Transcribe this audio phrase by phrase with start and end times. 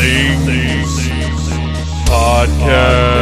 [0.00, 1.08] Things
[2.08, 3.18] Podcast.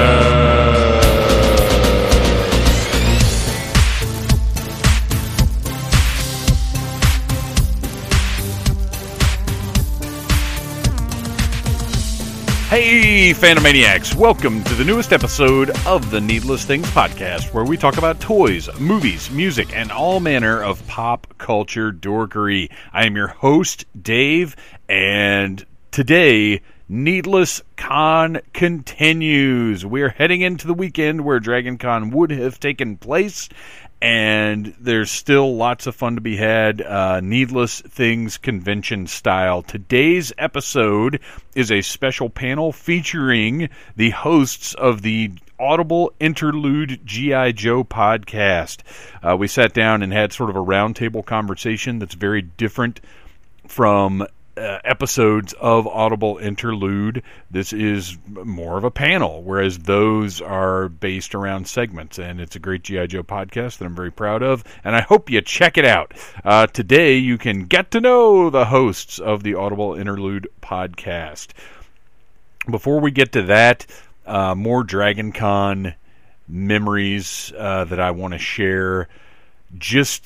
[12.69, 14.15] Hey, Phantomaniacs!
[14.15, 18.69] Welcome to the newest episode of the Needless Things Podcast, where we talk about toys,
[18.79, 22.71] movies, music, and all manner of pop culture dorkery.
[22.93, 24.57] I am your host, Dave,
[24.91, 29.85] and today, Needless Con continues.
[29.85, 33.49] We are heading into the weekend where Dragon Con would have taken place,
[34.01, 39.63] and there's still lots of fun to be had, uh, Needless Things convention style.
[39.63, 41.19] Today's episode
[41.57, 47.51] is a special panel featuring the hosts of the Audible Interlude G.I.
[47.51, 48.83] Joe podcast.
[49.25, 53.01] Uh, we sat down and had sort of a roundtable conversation that's very different
[53.67, 54.25] from
[54.57, 57.23] uh, episodes of Audible Interlude.
[57.51, 62.19] This is more of a panel, whereas those are based around segments.
[62.19, 63.07] And it's a great G.I.
[63.07, 64.65] Joe podcast that I'm very proud of.
[64.85, 66.13] And I hope you check it out.
[66.45, 71.49] Uh, today, you can get to know the hosts of the Audible Interlude podcast.
[72.71, 73.87] Before we get to that,
[74.27, 75.95] uh, more Dragon Con
[76.49, 79.09] memories uh, that I want to share.
[79.77, 80.25] Just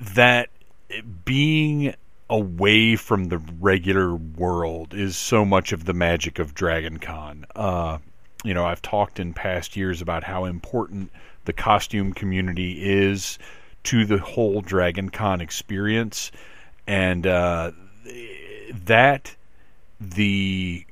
[0.00, 0.50] that
[1.24, 1.94] being
[2.30, 7.46] away from the regular world is so much of the magic of Dragon Con.
[7.56, 7.98] Uh,
[8.44, 11.10] you know, I've talked in past years about how important
[11.44, 13.38] the costume community is
[13.84, 16.30] to the whole Dragon Con experience,
[16.86, 17.72] and uh,
[18.84, 19.34] that
[20.00, 20.84] the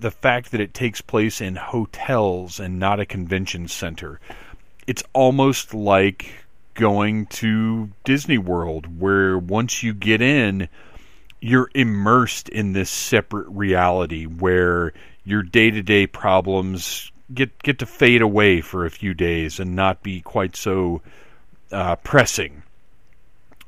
[0.00, 4.18] the fact that it takes place in hotels and not a convention center,
[4.86, 6.41] it's almost like
[6.74, 10.68] going to Disney World, where once you get in,
[11.40, 14.92] you're immersed in this separate reality where
[15.24, 19.74] your day to day problems get get to fade away for a few days and
[19.74, 21.02] not be quite so
[21.70, 22.62] uh, pressing.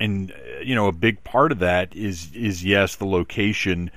[0.01, 3.91] And uh, you know, a big part of that is is yes, the location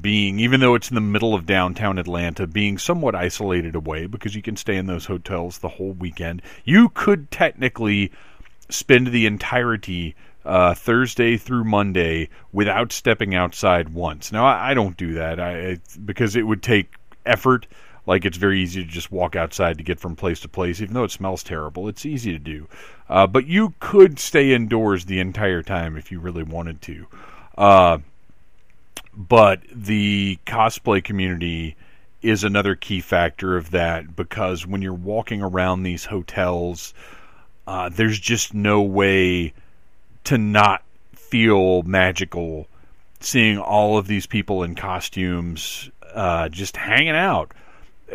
[0.00, 4.34] being, even though it's in the middle of downtown Atlanta, being somewhat isolated away because
[4.34, 6.42] you can stay in those hotels the whole weekend.
[6.64, 8.12] You could technically
[8.68, 10.14] spend the entirety
[10.44, 14.32] uh, Thursday through Monday without stepping outside once.
[14.32, 16.94] Now I, I don't do that I, because it would take
[17.26, 17.66] effort.
[18.06, 20.94] Like it's very easy to just walk outside to get from place to place, even
[20.94, 21.88] though it smells terrible.
[21.88, 22.66] It's easy to do,
[23.10, 27.06] uh, but you could stay indoors the entire time if you really wanted to.
[27.58, 27.98] Uh,
[29.14, 31.76] but the cosplay community
[32.22, 36.94] is another key factor of that because when you're walking around these hotels
[37.68, 39.52] uh, there's just no way
[40.24, 40.82] to not
[41.14, 42.66] feel magical
[43.20, 47.52] seeing all of these people in costumes uh, just hanging out,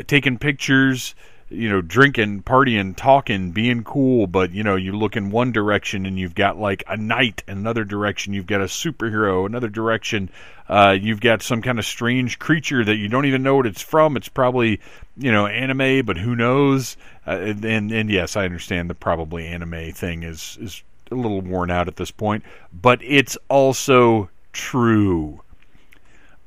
[0.07, 1.13] taking pictures,
[1.49, 4.25] you know, drinking, partying, talking, being cool.
[4.25, 7.83] But you know, you look in one direction and you've got like a knight, another
[7.83, 10.31] direction you've got a superhero, another direction
[10.69, 13.81] uh, you've got some kind of strange creature that you don't even know what it's
[13.81, 14.15] from.
[14.15, 14.79] It's probably
[15.17, 16.97] you know anime, but who knows?
[17.27, 21.69] Uh, and and yes, I understand the probably anime thing is is a little worn
[21.69, 25.41] out at this point, but it's also true.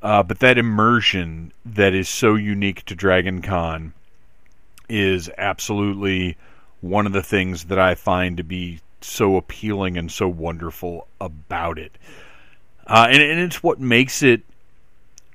[0.02, 3.92] Uh, but that immersion that is so unique to Dragon Con
[4.88, 6.36] is absolutely
[6.80, 11.78] one of the things that I find to be so appealing and so wonderful about
[11.78, 11.92] it.
[12.86, 14.42] Uh, and, and it's what makes it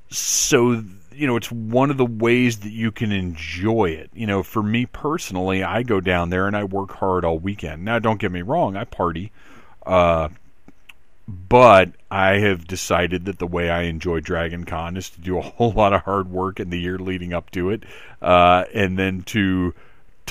[0.09, 4.09] so you know it's one of the ways that you can enjoy it.
[4.13, 7.83] You know for me personally i go down there and i work hard all weekend.
[7.83, 9.31] Now don't get me wrong i party
[9.85, 10.29] uh,
[11.27, 15.41] but i have decided that the way i enjoy dragon con is to do a
[15.57, 17.83] whole lot of hard work in the year leading up to it
[18.21, 19.73] uh, and then to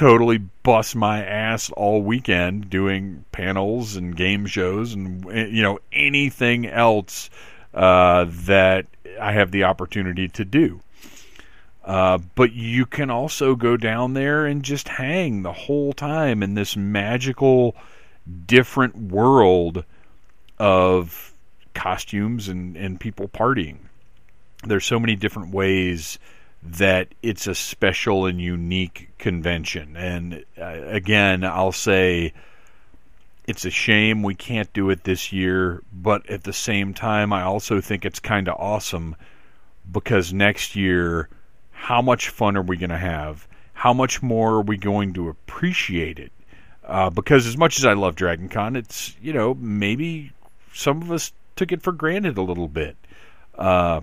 [0.00, 6.67] totally bust my ass all weekend doing panels and game shows and you know anything
[6.67, 7.29] else
[7.75, 8.87] uh, that
[9.20, 10.81] I have the opportunity to do.
[11.85, 16.55] Uh, but you can also go down there and just hang the whole time in
[16.55, 17.76] this magical,
[18.47, 19.85] different world
[20.58, 21.35] of
[21.75, 23.76] costumes and, and people partying.
[24.64, 26.19] There's so many different ways
[26.62, 29.96] that it's a special and unique convention.
[29.96, 32.32] And uh, again, I'll say
[33.46, 37.42] it's a shame we can't do it this year, but at the same time, I
[37.42, 39.16] also think it's kind of awesome
[39.90, 41.28] because next year,
[41.72, 43.48] how much fun are we going to have?
[43.72, 46.32] How much more are we going to appreciate it?
[46.84, 50.32] Uh, because as much as I love Dragon Con, it's, you know, maybe
[50.74, 52.96] some of us took it for granted a little bit.
[53.56, 54.00] Uh,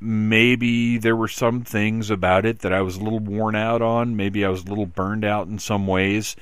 [0.00, 4.16] maybe there were some things about it that I was a little worn out on.
[4.16, 6.36] Maybe I was a little burned out in some ways.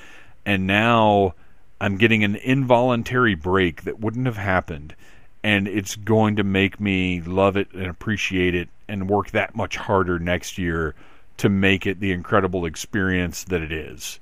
[0.45, 1.35] And now
[1.81, 4.95] I'm getting an involuntary break that wouldn't have happened.
[5.43, 9.77] And it's going to make me love it and appreciate it and work that much
[9.77, 10.95] harder next year
[11.39, 14.19] to make it the incredible experience that it is.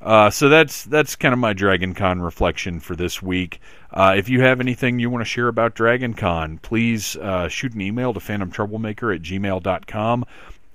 [0.00, 3.60] Uh, so that's that's kind of my Dragon Con reflection for this week.
[3.92, 7.74] Uh, if you have anything you want to share about Dragon Con, please uh, shoot
[7.74, 10.24] an email to phantomtroublemaker at gmail.com.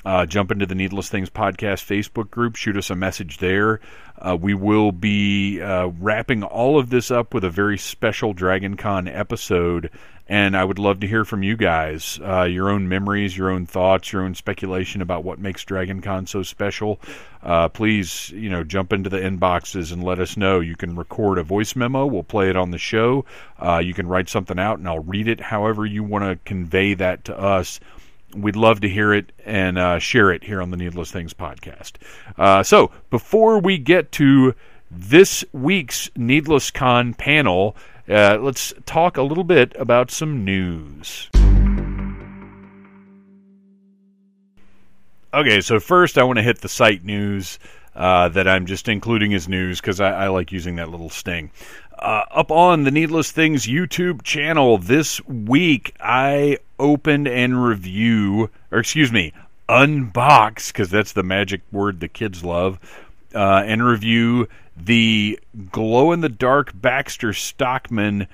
[0.05, 3.79] Uh, jump into the Needless Things Podcast Facebook group, shoot us a message there.
[4.17, 8.77] Uh, we will be uh, wrapping all of this up with a very special Dragon
[8.77, 9.89] Con episode
[10.27, 13.65] and I would love to hear from you guys, uh, your own memories, your own
[13.65, 16.99] thoughts, your own speculation about what makes Dragon Con so special.
[17.41, 20.61] Uh, please, you know, jump into the inboxes and let us know.
[20.61, 22.05] You can record a voice memo.
[22.05, 23.25] We'll play it on the show.
[23.59, 25.41] Uh, you can write something out, and I'll read it.
[25.41, 27.81] However, you want to convey that to us.
[28.35, 31.93] We'd love to hear it and uh, share it here on the Needless Things podcast.
[32.37, 34.55] Uh, so, before we get to
[34.89, 37.75] this week's Needless Con panel,
[38.09, 41.29] uh, let's talk a little bit about some news.
[45.33, 47.57] Okay, so first I want to hit the site news
[47.95, 51.51] uh, that I'm just including as news because I, I, like using that little sting.
[52.03, 58.79] Uh, up on the Needless Things YouTube channel this week, I opened and review, or
[58.79, 59.31] excuse me,
[59.69, 62.77] unbox, because that's the magic word the kids love,
[63.33, 65.39] uh, and review the
[65.71, 68.27] glow in the dark Baxter Stockman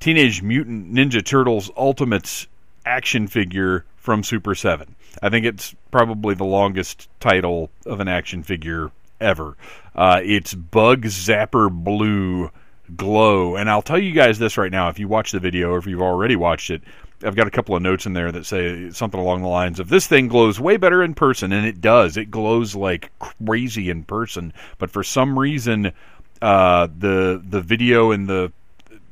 [0.00, 2.46] Teenage Mutant Ninja Turtles Ultimates
[2.84, 4.94] action figure from Super 7.
[5.22, 9.56] I think it's probably the longest title of an action figure ever.
[9.94, 12.50] Uh, it's Bug Zapper Blue
[12.96, 13.56] Glow.
[13.56, 15.86] And I'll tell you guys this right now if you watch the video or if
[15.86, 16.82] you've already watched it,
[17.22, 19.88] I've got a couple of notes in there that say something along the lines of
[19.88, 22.16] this thing glows way better in person, and it does.
[22.16, 25.92] It glows like crazy in person, but for some reason,
[26.40, 28.52] uh, the the video and the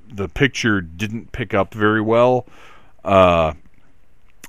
[0.08, 2.46] the picture didn't pick up very well.
[3.04, 3.54] Uh,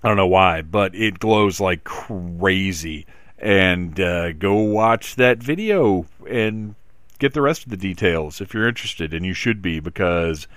[0.04, 3.08] I don't know why, but it glows like crazy.
[3.40, 6.76] And uh, go watch that video and
[7.20, 10.48] get the rest of the details if you're interested, and you should be because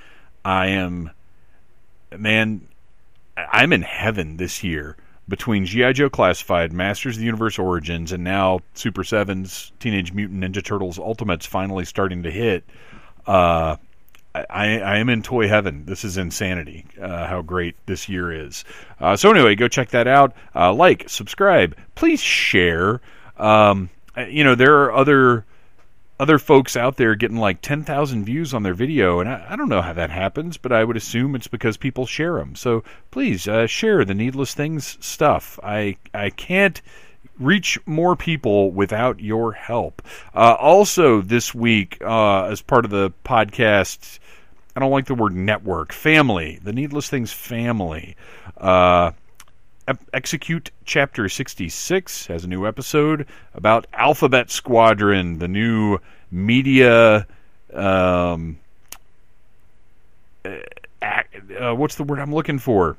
[0.45, 1.11] I am,
[2.17, 2.69] man,
[3.37, 4.97] I'm in heaven this year
[5.29, 10.43] between GI Joe Classified, Masters of the Universe Origins, and now Super Sevens, Teenage Mutant
[10.43, 12.65] Ninja Turtles Ultimates finally starting to hit.
[13.27, 13.77] Uh,
[14.35, 15.85] I, I, am in toy heaven.
[15.87, 16.87] This is insanity.
[17.01, 18.65] Uh, how great this year is.
[19.01, 20.35] Uh, so anyway, go check that out.
[20.55, 23.01] Uh, like, subscribe, please share.
[23.37, 23.91] Um,
[24.29, 25.45] you know there are other
[26.20, 29.70] other folks out there getting like 10,000 views on their video, and I, I, don't
[29.70, 32.55] know how that happens, but I would assume it's because people share them.
[32.55, 35.58] So please uh, share the Needless Things stuff.
[35.62, 36.82] I I can't
[37.38, 40.02] reach more people without your help.
[40.34, 44.19] Uh, also, this week, uh, as part of the podcast,
[44.76, 48.14] I don't like the word network, family, the Needless Things family.
[48.59, 49.12] Uh,
[50.12, 55.99] Execute Chapter 66 has a new episode about Alphabet Squadron, the new
[56.30, 57.26] media.
[57.73, 58.59] Um,
[60.44, 60.50] uh,
[61.59, 62.97] uh, what's the word I'm looking for?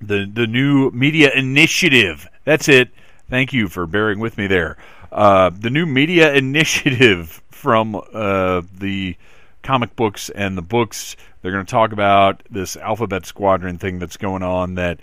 [0.00, 2.28] The the new media initiative.
[2.44, 2.90] That's it.
[3.30, 4.76] Thank you for bearing with me there.
[5.10, 9.16] Uh, the new media initiative from uh, the
[9.62, 11.16] comic books and the books.
[11.40, 14.98] They're going to talk about this Alphabet Squadron thing that's going on that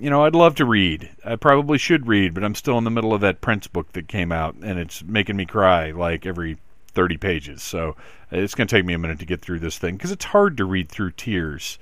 [0.00, 1.10] you know, I'd love to read.
[1.24, 4.08] I probably should read, but I'm still in the middle of that Prince book that
[4.08, 6.56] came out, and it's making me cry like every
[6.94, 7.62] 30 pages.
[7.62, 7.96] So
[8.30, 10.56] it's going to take me a minute to get through this thing because it's hard
[10.56, 11.78] to read through tears.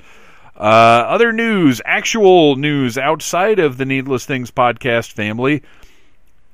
[0.57, 5.63] Uh, other news, actual news outside of the Needless Things podcast family.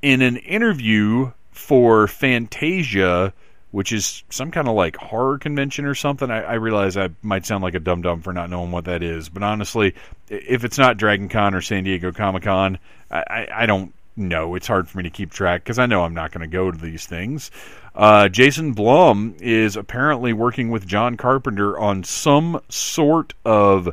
[0.03, 3.33] In an interview for Fantasia,
[3.75, 6.31] which is some kind of like horror convention or something.
[6.31, 9.03] I, I realize I might sound like a dum dum for not knowing what that
[9.03, 9.95] is, but honestly,
[10.29, 12.79] if it's not Dragon Con or San Diego Comic Con,
[13.11, 14.55] I, I, I don't know.
[14.55, 16.71] It's hard for me to keep track because I know I'm not going to go
[16.71, 17.51] to these things.
[17.93, 23.89] Uh, Jason Blum is apparently working with John Carpenter on some sort of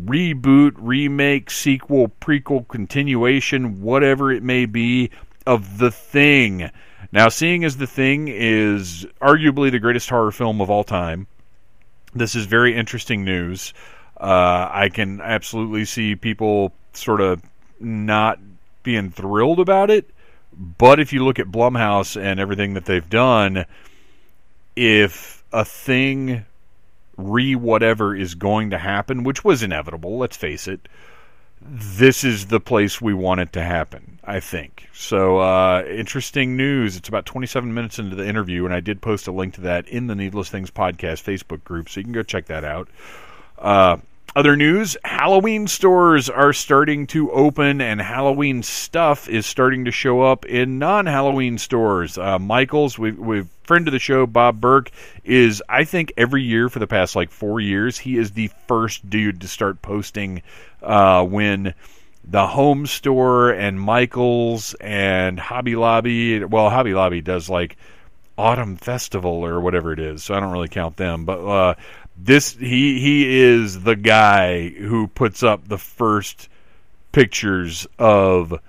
[0.00, 5.10] reboot, remake, sequel, prequel, continuation, whatever it may be,
[5.44, 6.70] of The Thing.
[7.12, 11.26] Now, seeing as The Thing is arguably the greatest horror film of all time,
[12.14, 13.72] this is very interesting news.
[14.20, 17.42] Uh, I can absolutely see people sort of
[17.80, 18.38] not
[18.82, 20.08] being thrilled about it.
[20.52, 23.64] But if you look at Blumhouse and everything that they've done,
[24.74, 26.44] if a thing
[27.16, 30.88] re whatever is going to happen, which was inevitable, let's face it,
[31.60, 34.18] this is the place we want it to happen.
[34.24, 35.38] I think so.
[35.38, 36.96] Uh, interesting news.
[36.96, 39.88] It's about 27 minutes into the interview, and I did post a link to that
[39.88, 42.88] in the Needless Things podcast Facebook group, so you can go check that out.
[43.58, 43.96] Uh,
[44.38, 50.22] other news Halloween stores are starting to open, and Halloween stuff is starting to show
[50.22, 52.16] up in non Halloween stores.
[52.16, 54.92] Uh, Michael's, we, we've friend of the show, Bob Burke,
[55.24, 59.10] is I think every year for the past like four years, he is the first
[59.10, 60.42] dude to start posting
[60.84, 61.74] uh, when
[62.22, 66.44] the home store and Michaels and Hobby Lobby.
[66.44, 67.76] Well, Hobby Lobby does like
[68.38, 71.24] autumn festival or whatever it is, so I don't really count them.
[71.24, 71.74] But uh,
[72.18, 76.48] this he he is the guy who puts up the first
[77.12, 78.60] pictures of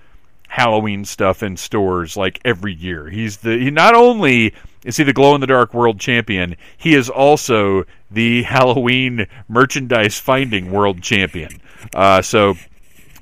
[0.48, 3.10] Halloween stuff in stores like every year.
[3.10, 4.54] He's the he not only
[4.84, 10.20] is he the glow in the dark world champion, he is also the Halloween merchandise
[10.20, 11.60] finding world champion.
[11.94, 12.52] Uh, so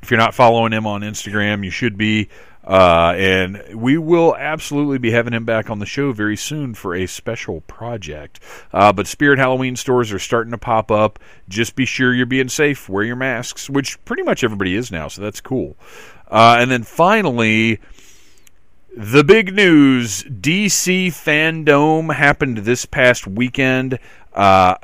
[0.01, 2.29] if you're not following him on Instagram, you should be.
[2.67, 6.93] Uh, and we will absolutely be having him back on the show very soon for
[6.93, 8.41] a special project.
[8.74, 11.17] Uh, but Spirit Halloween stores are starting to pop up.
[11.47, 12.89] Just be sure you're being safe.
[12.89, 15.77] Wear your masks, which pretty much everybody is now, so that's cool.
[16.29, 17.79] Uh, and then finally,
[18.95, 23.97] the big news DC Fandom happened this past weekend.
[24.33, 24.75] Uh,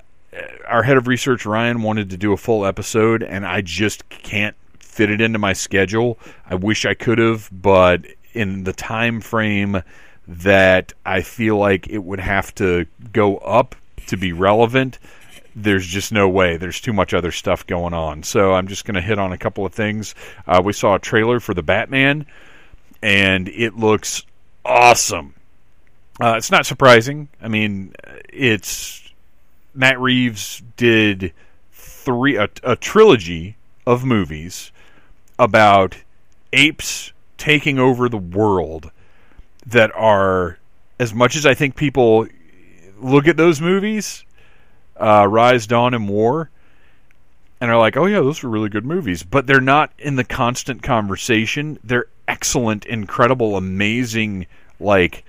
[0.65, 4.55] our head of research, Ryan, wanted to do a full episode, and I just can't
[4.93, 6.19] fit it into my schedule.
[6.49, 9.81] I wish I could have, but in the time frame
[10.27, 13.75] that I feel like it would have to go up
[14.07, 14.99] to be relevant,
[15.55, 16.57] there's just no way.
[16.57, 18.23] There's too much other stuff going on.
[18.23, 20.15] So I'm just going to hit on a couple of things.
[20.47, 22.25] Uh, we saw a trailer for the Batman,
[23.01, 24.23] and it looks
[24.63, 25.33] awesome.
[26.21, 27.27] Uh, it's not surprising.
[27.41, 27.93] I mean,
[28.29, 29.11] it's
[29.73, 31.33] Matt Reeves did
[31.71, 34.71] three a, a trilogy of movies
[35.37, 35.97] about
[36.51, 38.91] apes taking over the world
[39.65, 40.57] that are
[40.99, 42.27] as much as I think people
[43.01, 44.23] look at those movies,
[44.97, 46.49] uh, Rise, Dawn, and War,
[47.59, 50.23] and are like, "Oh yeah, those were really good movies," but they're not in the
[50.23, 51.79] constant conversation.
[51.83, 54.47] They're excellent, incredible, amazing,
[54.79, 55.25] like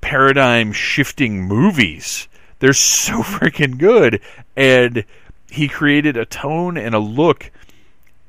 [0.00, 2.28] paradigm shifting movies.
[2.58, 4.20] They're so freaking good,
[4.56, 5.04] and
[5.50, 7.50] he created a tone and a look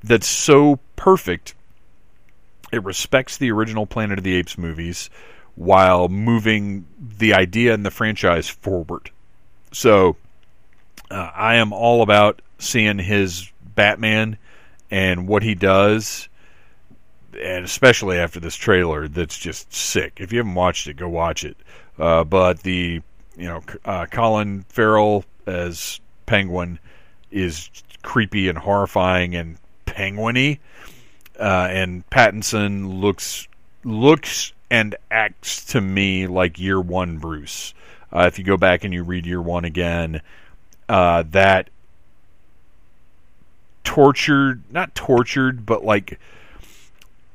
[0.05, 1.55] that's so perfect.
[2.71, 5.09] It respects the original Planet of the Apes movies
[5.55, 9.09] while moving the idea and the franchise forward.
[9.71, 10.17] So
[11.09, 14.38] uh, I am all about seeing his Batman
[14.91, 16.29] and what he does,
[17.33, 20.17] and especially after this trailer that's just sick.
[20.17, 21.57] If you haven't watched it, go watch it.
[21.97, 23.01] Uh, but the
[23.38, 26.79] you know uh, Colin Farrell as Penguin
[27.31, 27.69] is
[28.01, 29.57] creepy and horrifying and
[29.95, 30.59] penguiny,
[31.39, 33.47] uh, and Pattinson looks
[33.83, 37.73] looks and acts to me like Year One Bruce.
[38.11, 40.21] Uh, if you go back and you read Year One again,
[40.89, 41.69] uh, that
[43.83, 46.19] tortured, not tortured, but like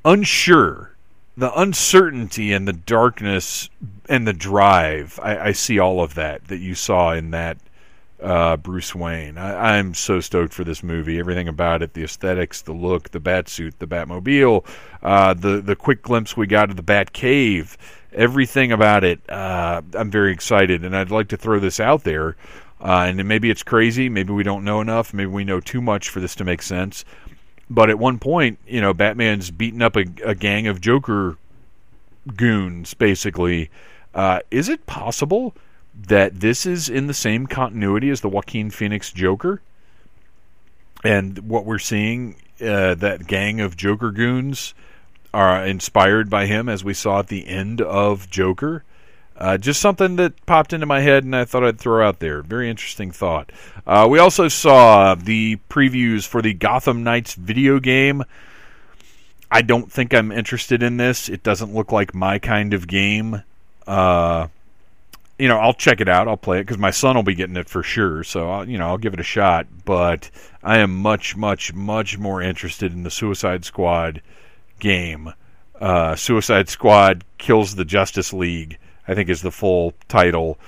[0.05, 0.95] unsure,
[1.37, 3.71] the uncertainty and the darkness
[4.09, 5.19] and the drive.
[5.23, 7.57] I, I see all of that that you saw in that
[8.23, 9.39] uh, Bruce Wayne.
[9.39, 11.19] I, am so stoked for this movie.
[11.19, 14.67] Everything about it, the aesthetics, the look, the bat suit, the Batmobile,
[15.03, 17.77] uh, the the quick glimpse we got of the Bat Cave,
[18.13, 19.21] everything about it.
[19.29, 22.37] Uh, I'm very excited, and I'd like to throw this out there.
[22.81, 24.09] Uh, and maybe it's crazy.
[24.09, 25.13] Maybe we don't know enough.
[25.13, 27.05] Maybe we know too much for this to make sense.
[27.69, 31.37] But at one point, you know, Batman's beating up a, a gang of Joker
[32.37, 33.71] goons, basically.
[34.15, 35.55] Uh, is it possible?
[36.09, 39.61] That this is in the same continuity as the Joaquin Phoenix Joker,
[41.05, 44.75] and what we're seeing uh, that gang of Joker goons
[45.33, 48.85] are inspired by him, as we saw at the end of Joker.
[49.37, 52.43] Uh, just something that popped into my head, and I thought I'd throw out there.
[52.43, 53.51] Very interesting thought.
[53.87, 58.23] Uh, we also saw the previews for the Gotham Knights video game.
[59.51, 61.31] I don't think I'm interested in this.
[61.31, 63.43] It doesn't look like my kind of game.
[63.87, 64.49] Uh,
[65.41, 66.29] you know, I'll check it out.
[66.29, 68.23] I'll play it because my son will be getting it for sure.
[68.25, 69.67] So, I'll, you know, I'll give it a shot.
[69.85, 70.31] But
[70.63, 74.23] I am much, much, much more interested in the Suicide Squad
[74.79, 75.33] game.
[75.81, 78.79] Uh, Suicide Squad kills the Justice League.
[79.09, 80.59] I think is the full title.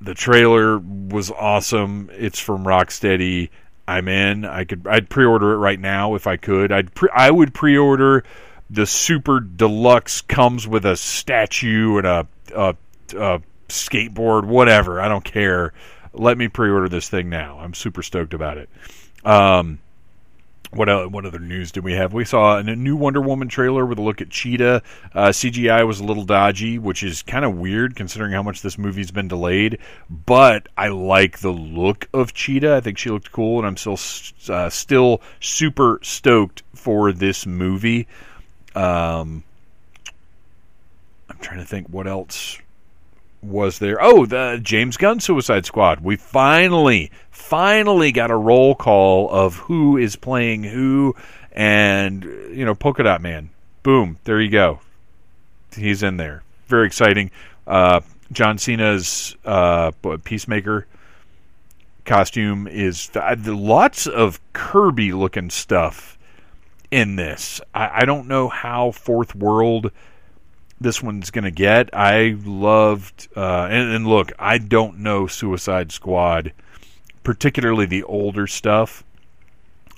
[0.00, 2.10] The trailer was awesome.
[2.12, 3.50] It's from Rocksteady.
[3.86, 4.44] I'm in.
[4.44, 4.86] I could.
[4.86, 6.72] I'd pre-order it right now if I could.
[6.72, 6.94] I'd.
[6.94, 8.24] Pre- I would pre-order
[8.70, 10.22] the super deluxe.
[10.22, 12.76] Comes with a statue and a, a,
[13.16, 13.42] a
[13.74, 15.00] skateboard, whatever.
[15.00, 15.72] I don't care.
[16.12, 17.58] Let me pre-order this thing now.
[17.58, 18.68] I'm super stoked about it.
[19.24, 19.78] Um,
[20.74, 22.12] what uh, what other news did we have?
[22.12, 24.82] We saw a new Wonder Woman trailer with a look at Cheetah.
[25.14, 28.76] Uh, CGI was a little dodgy, which is kind of weird considering how much this
[28.76, 29.78] movie's been delayed.
[30.10, 32.74] But I like the look of Cheetah.
[32.74, 33.98] I think she looked cool, and I'm still
[34.54, 38.08] uh, still super stoked for this movie.
[38.74, 39.44] Um,
[41.30, 42.58] I'm trying to think what else
[43.44, 43.98] was there.
[44.00, 46.00] Oh, the James Gunn Suicide Squad.
[46.00, 51.14] We finally, finally got a roll call of who is playing who,
[51.52, 53.50] and you know, Polka Dot Man.
[53.82, 54.80] Boom, there you go.
[55.76, 56.42] He's in there.
[56.66, 57.30] Very exciting.
[57.66, 58.00] Uh,
[58.32, 59.92] John Cena's uh,
[60.24, 60.86] Peacemaker
[62.04, 66.18] costume is uh, lots of Kirby looking stuff
[66.90, 67.60] in this.
[67.74, 69.90] I, I don't know how Fourth World
[70.80, 71.90] this one's going to get.
[71.94, 76.52] I loved, uh, and, and, look, I don't know Suicide Squad,
[77.22, 79.04] particularly the older stuff.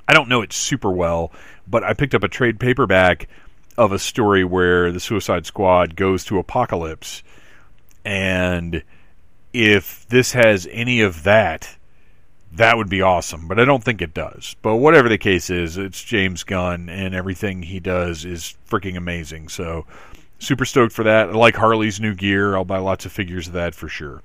[0.08, 1.32] I don't know it super well,
[1.66, 3.28] but I picked up a trade paperback
[3.76, 7.22] of a story where the Suicide Squad goes to Apokolips.
[8.04, 8.82] and
[9.52, 11.76] if this has any of that,
[12.52, 13.48] that would be awesome.
[13.48, 14.54] But I don't think it does.
[14.60, 19.48] But whatever the case is, it's James Gunn, and everything he does is freaking amazing.
[19.48, 19.86] So
[20.38, 21.30] super stoked for that.
[21.30, 22.56] I like Harley's new gear.
[22.56, 24.22] I'll buy lots of figures of that for sure.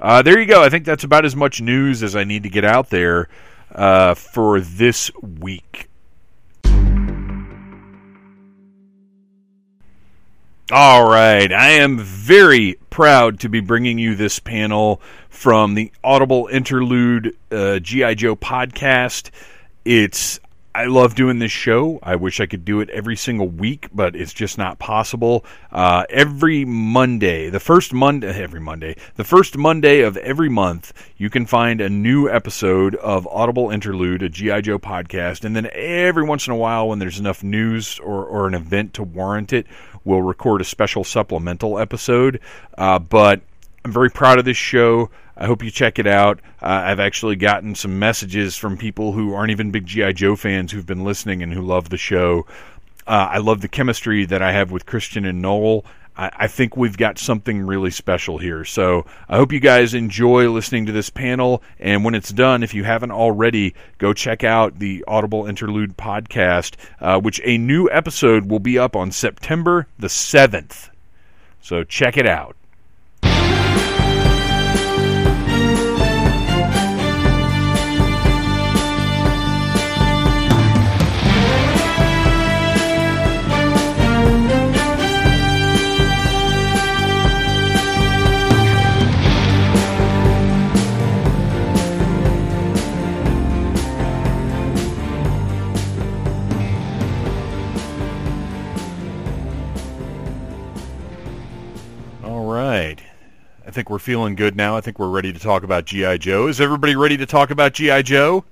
[0.00, 0.62] Uh, there you go.
[0.62, 3.28] I think that's about as much news as I need to get out there
[3.74, 5.88] uh, for this week.
[10.72, 11.52] All right.
[11.52, 17.78] I am very proud to be bringing you this panel from the Audible Interlude uh,
[17.78, 18.14] G.I.
[18.14, 19.30] Joe podcast.
[19.84, 20.40] It's
[20.74, 21.98] I love doing this show.
[22.02, 25.44] I wish I could do it every single week, but it's just not possible.
[25.70, 31.28] Uh, every Monday, the first Monday, every Monday, the first Monday of every month, you
[31.28, 34.62] can find a new episode of Audible Interlude, a G.I.
[34.62, 35.44] Joe podcast.
[35.44, 38.94] And then every once in a while, when there's enough news or, or an event
[38.94, 39.66] to warrant it,
[40.04, 42.40] we'll record a special supplemental episode.
[42.78, 43.42] Uh, but
[43.84, 45.10] I'm very proud of this show.
[45.42, 46.38] I hope you check it out.
[46.62, 50.12] Uh, I've actually gotten some messages from people who aren't even big G.I.
[50.12, 52.46] Joe fans who've been listening and who love the show.
[53.08, 55.84] Uh, I love the chemistry that I have with Christian and Noel.
[56.16, 58.64] I, I, think we've got something really special here.
[58.64, 61.60] So I hope you guys enjoy listening to this panel.
[61.80, 66.76] And when it's done, if you haven't already, go check out the Audible Interlude podcast,
[67.00, 70.90] uh, which a new episode will be up on September the 7th.
[71.60, 72.54] So check it out.
[102.72, 102.96] I
[103.70, 104.78] think we're feeling good now.
[104.78, 106.46] I think we're ready to talk about GI Joe.
[106.46, 108.46] Is everybody ready to talk about GI Joe?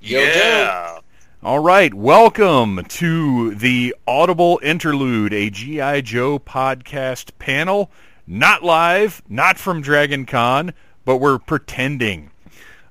[0.00, 0.98] Yeah.
[1.44, 7.88] All right, welcome to the Audible Interlude, a GI Joe podcast panel.
[8.26, 12.32] Not live, not from Dragon Con, but we're pretending.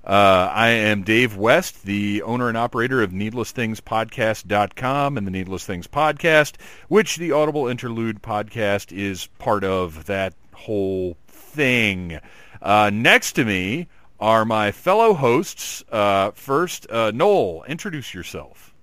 [0.05, 5.87] Uh, I am Dave West, the owner and operator of NeedlessThingsPodcast.com and the Needless Things
[5.87, 6.53] Podcast,
[6.87, 10.33] which the Audible Interlude podcast is part of that
[10.65, 12.19] whole thing.
[12.61, 13.87] Uh, next to me
[14.19, 15.83] are my fellow hosts.
[15.91, 18.73] Uh, first, uh, Noel, introduce yourself.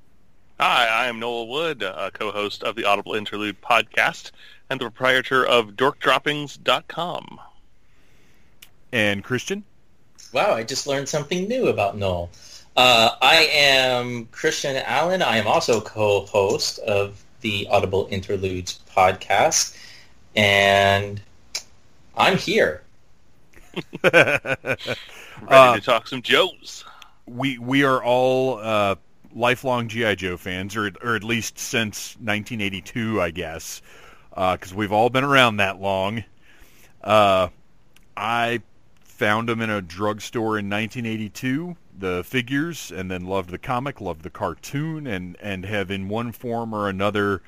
[0.60, 4.30] Hi, I am Noel Wood, uh, co-host of the Audible Interlude podcast
[4.70, 7.40] and the proprietor of DorkDroppings.com.
[8.92, 9.64] And Christian?
[10.32, 12.30] Wow, I just learned something new about Noel.
[12.76, 15.20] Uh, I am Christian Allen.
[15.20, 19.76] I am also co-host of the Audible Interludes podcast.
[20.36, 21.20] And
[22.16, 22.82] I'm here.
[24.02, 24.56] Ready
[25.48, 26.84] uh, to talk some Joes.
[27.26, 28.96] We we are all uh,
[29.34, 33.80] lifelong GI Joe fans, or or at least since 1982, I guess,
[34.30, 36.24] because uh, we've all been around that long.
[37.02, 37.48] Uh,
[38.16, 38.60] I
[39.04, 44.22] found them in a drugstore in 1982, the figures, and then loved the comic, loved
[44.22, 47.40] the cartoon, and and have in one form or another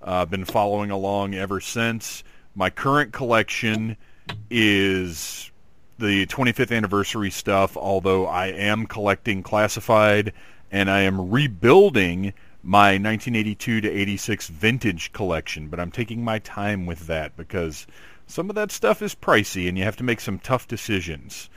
[0.00, 2.24] uh, been following along ever since.
[2.58, 3.98] My current collection
[4.48, 5.50] is
[5.98, 10.32] the 25th anniversary stuff, although I am collecting classified
[10.72, 16.86] and I am rebuilding my 1982 to 86 vintage collection, but I'm taking my time
[16.86, 17.86] with that because
[18.26, 21.50] some of that stuff is pricey and you have to make some tough decisions.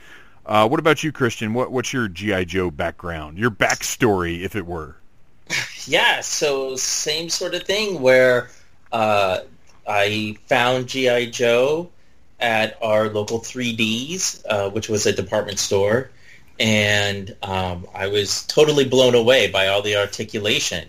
[0.44, 1.54] Uh, what about you, Christian?
[1.54, 3.38] What, what's your GI Joe background?
[3.38, 4.96] Your backstory, if it were?
[5.86, 8.50] yeah, so same sort of thing where
[8.92, 9.40] uh,
[9.86, 11.90] I found GI Joe
[12.38, 16.10] at our local 3Ds, uh, which was a department store,
[16.58, 20.88] and um, I was totally blown away by all the articulation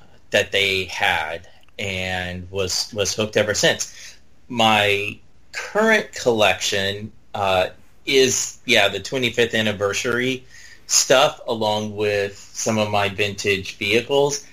[0.00, 4.16] uh, that they had, and was was hooked ever since.
[4.48, 5.18] My
[5.52, 7.68] current collection uh,
[8.06, 10.44] is yeah the 25th anniversary
[10.86, 14.46] stuff along with some of my vintage vehicles.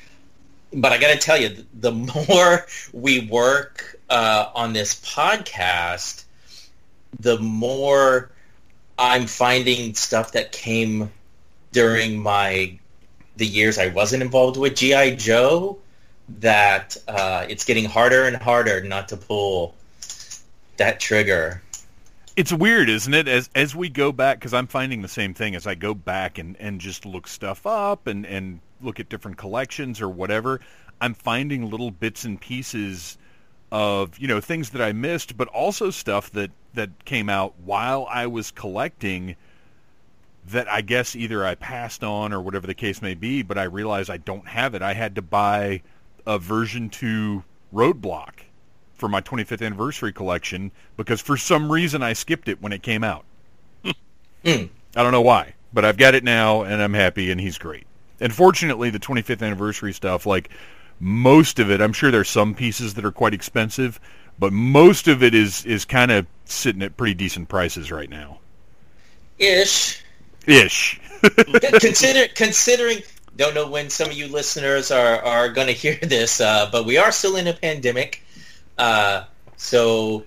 [0.77, 6.23] But I got to tell you, the more we work uh, on this podcast,
[7.19, 8.29] the more
[8.99, 11.11] I'm finding stuff that came
[11.71, 12.77] during my
[13.37, 15.77] the years I wasn't involved with GI Joe
[16.39, 19.75] that uh, it's getting harder and harder not to pull
[20.77, 21.61] that trigger.
[22.35, 23.27] It's weird, isn't it?
[23.27, 26.37] As as we go back, because I'm finding the same thing as I go back
[26.37, 30.61] and, and just look stuff up and, and look at different collections or whatever.
[30.99, 33.17] I'm finding little bits and pieces
[33.71, 38.07] of you know things that I missed, but also stuff that that came out while
[38.09, 39.35] I was collecting
[40.49, 43.63] that I guess either I passed on or whatever the case may be, but I
[43.63, 44.81] realized I don't have it.
[44.81, 45.81] I had to buy
[46.25, 48.31] a version 2 Roadblock
[48.93, 53.03] for my 25th anniversary collection because for some reason I skipped it when it came
[53.03, 53.25] out.
[54.43, 54.69] Mm.
[54.95, 57.86] I don't know why, but I've got it now and I'm happy and he's great.
[58.19, 60.49] And fortunately, the 25th anniversary stuff, like
[60.99, 63.99] most of it, I'm sure there's some pieces that are quite expensive,
[64.39, 68.39] but most of it is is kind of sitting at pretty decent prices right now.
[69.37, 70.03] Ish.
[70.45, 70.99] Ish.
[71.79, 73.01] Consider considering
[73.35, 76.85] don't know when some of you listeners are are going to hear this, uh, but
[76.85, 78.23] we are still in a pandemic.
[78.77, 79.23] Uh,
[79.57, 80.23] so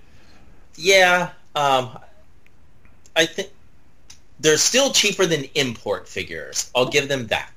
[0.76, 1.98] yeah, um,
[3.16, 3.50] I think
[4.38, 6.70] they're still cheaper than import figures.
[6.74, 7.52] I'll give them that.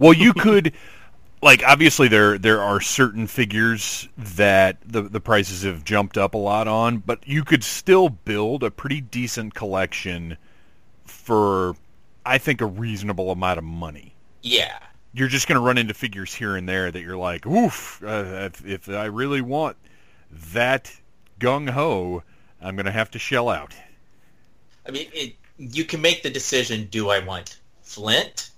[0.00, 0.72] Well, you could
[1.42, 6.38] like obviously there there are certain figures that the the prices have jumped up a
[6.38, 10.36] lot on, but you could still build a pretty decent collection
[11.04, 11.76] for
[12.24, 14.14] I think a reasonable amount of money.
[14.42, 14.78] Yeah.
[15.12, 18.50] You're just going to run into figures here and there that you're like, oof, uh,
[18.52, 19.76] if, if I really want
[20.52, 20.92] that
[21.38, 22.24] gung ho,
[22.60, 23.74] I'm going to have to shell out.
[24.86, 28.50] I mean, it, you can make the decision: Do I want Flint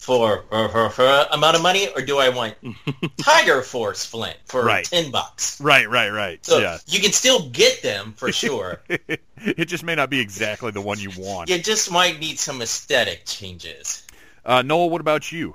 [0.00, 2.54] for for, for, for amount of money, or do I want
[3.18, 4.84] Tiger Force Flint for Right.
[4.84, 5.60] ten bucks?
[5.60, 6.44] Right, right, right.
[6.44, 6.78] So yeah.
[6.86, 8.80] you can still get them for sure.
[8.88, 11.50] it just may not be exactly the one you want.
[11.50, 14.06] you just might need some aesthetic changes.
[14.44, 15.54] Uh, Noel, what about you?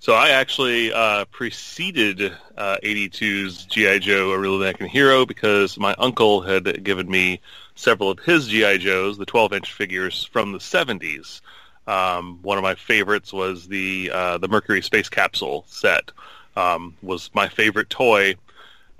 [0.00, 4.00] So I actually uh, preceded uh, 82's G.I.
[4.00, 7.40] Joe, A Real American Hero, because my uncle had given me
[7.74, 8.76] several of his G.I.
[8.76, 11.40] Joes, the 12-inch figures from the 70s.
[11.86, 16.10] Um, one of my favorites was the uh, the Mercury space capsule set.
[16.56, 18.36] Um, was my favorite toy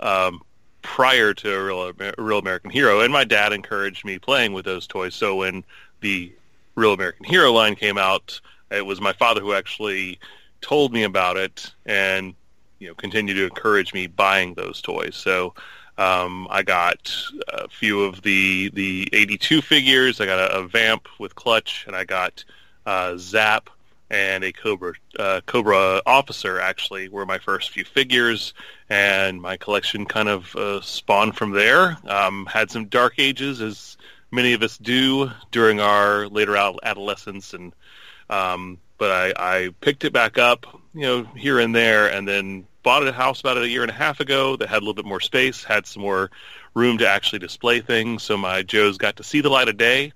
[0.01, 0.41] um,
[0.81, 4.85] prior to a real, real American Hero, and my dad encouraged me playing with those
[4.85, 5.15] toys.
[5.15, 5.63] So when
[6.01, 6.31] the
[6.75, 10.19] Real American Hero line came out, it was my father who actually
[10.61, 12.35] told me about it, and
[12.79, 15.15] you know continued to encourage me buying those toys.
[15.15, 15.53] So
[15.97, 17.15] um, I got
[17.47, 20.19] a few of the the 82 figures.
[20.19, 22.43] I got a, a Vamp with Clutch, and I got
[22.85, 23.69] uh, Zap
[24.09, 26.59] and a Cobra uh, Cobra officer.
[26.59, 28.53] Actually, were my first few figures,
[28.89, 31.97] and my collection kind of uh, spawned from there.
[32.05, 33.97] Um, had some dark ages, as
[34.31, 37.73] many of us do during our later ad- adolescence, and
[38.29, 42.65] um, but I, I picked it back up, you know, here and there, and then
[42.83, 45.05] bought a house about a year and a half ago that had a little bit
[45.05, 46.29] more space, had some more
[46.75, 48.21] room to actually display things.
[48.23, 50.13] So my Joes got to see the light of day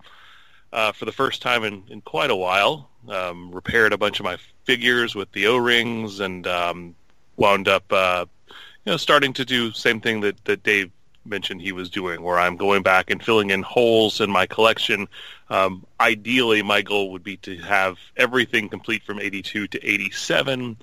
[0.74, 2.90] uh, for the first time in, in quite a while.
[3.08, 6.96] Um, repaired a bunch of my figures with the O-rings and um,
[7.38, 10.92] wound up, uh, you know, starting to do same thing that, that Dave
[11.26, 15.08] mentioned he was doing, where I'm going back and filling in holes in my collection.
[15.50, 20.78] Um, ideally, my goal would be to have everything complete from 82 to 87.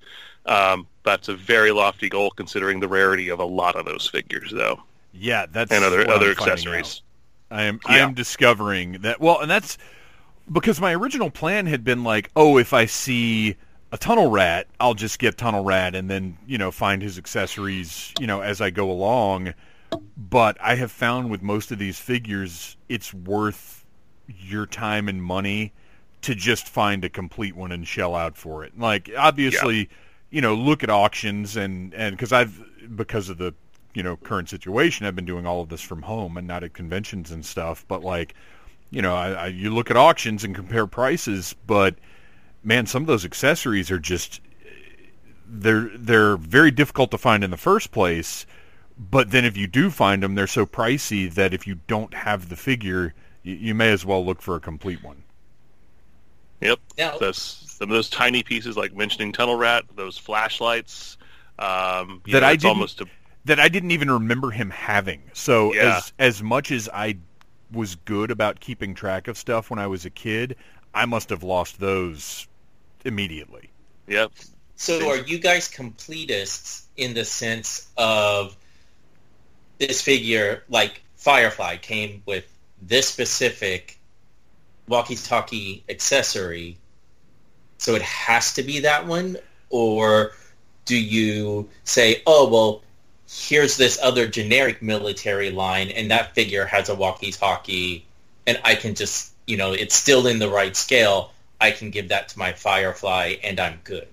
[0.46, 4.52] Um, that's a very lofty goal considering the rarity of a lot of those figures,
[4.52, 7.02] though, Yeah, that's and other other accessories.
[7.50, 9.78] I am I am discovering that well, and that's
[10.50, 13.56] because my original plan had been like, oh, if I see
[13.92, 18.12] a tunnel rat, I'll just get tunnel rat and then, you know, find his accessories,
[18.20, 19.54] you know, as I go along.
[20.16, 23.84] But I have found with most of these figures, it's worth
[24.26, 25.72] your time and money
[26.22, 28.78] to just find a complete one and shell out for it.
[28.78, 29.88] Like obviously,
[30.30, 32.60] you know, look at auctions and and because I've
[32.96, 33.54] because of the
[33.96, 36.74] you know current situation, I've been doing all of this from home and not at
[36.74, 37.84] conventions and stuff.
[37.88, 38.34] But like,
[38.90, 41.94] you know, I, I, you look at auctions and compare prices, but
[42.62, 44.42] man, some of those accessories are just
[45.48, 48.44] they're they're very difficult to find in the first place.
[48.98, 52.50] But then if you do find them, they're so pricey that if you don't have
[52.50, 55.22] the figure, you, you may as well look for a complete one.
[56.60, 56.78] Yep.
[56.98, 61.18] Now- Those, some of those tiny pieces, like mentioning Tunnel Rat, those flashlights.
[61.58, 63.06] Um, That know, I didn't- almost a,
[63.46, 65.22] that I didn't even remember him having.
[65.32, 65.98] So Yeah.
[65.98, 67.16] as as much as I
[67.72, 70.56] was good about keeping track of stuff when I was a kid,
[70.94, 72.46] I must have lost those
[73.04, 73.70] immediately.
[74.06, 74.32] yep.
[74.76, 78.56] So are you guys completists in the sense of
[79.78, 82.44] this figure, like Firefly, came with
[82.82, 83.98] this specific
[84.86, 86.76] walkie-talkie accessory,
[87.78, 89.38] so it has to be that one?
[89.70, 90.32] Or
[90.84, 92.82] do you say, oh, well,
[93.28, 98.04] here's this other generic military line, and that figure has a walkie-talkie,
[98.46, 101.32] and I can just, you know, it's still in the right scale.
[101.60, 104.08] I can give that to my Firefly, and I'm good.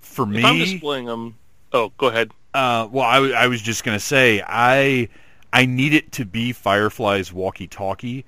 [0.00, 1.36] For me, If I'm displaying them,
[1.72, 2.32] oh, go ahead.
[2.54, 5.08] Uh, well, I, w- I was just gonna say I
[5.52, 8.24] I need it to be Firefly's walkie-talkie,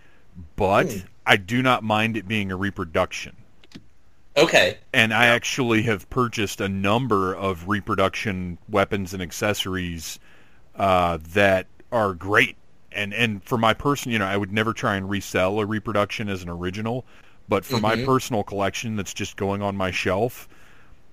[0.57, 0.99] but Hmm.
[1.27, 3.37] I do not mind it being a reproduction.
[4.40, 4.79] Okay.
[4.92, 10.18] And I actually have purchased a number of reproduction weapons and accessories
[10.76, 12.57] uh, that are great.
[12.92, 16.29] And and for my person, you know, I would never try and resell a reproduction
[16.29, 17.05] as an original,
[17.48, 18.05] but for my Mhm.
[18.05, 20.48] personal collection that's just going on my shelf,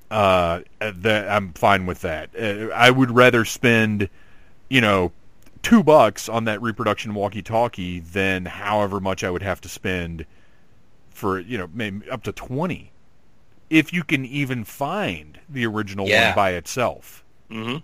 [0.10, 2.30] uh, that I'm fine with that.
[2.36, 4.10] Uh, I would rather spend,
[4.70, 5.12] you know,
[5.62, 10.26] two bucks on that reproduction walkie-talkie than however much I would have to spend
[11.10, 12.92] for you know maybe up to twenty,
[13.70, 16.12] if you can even find the original Yeah.
[16.12, 17.26] one by itself.
[17.50, 17.78] hmm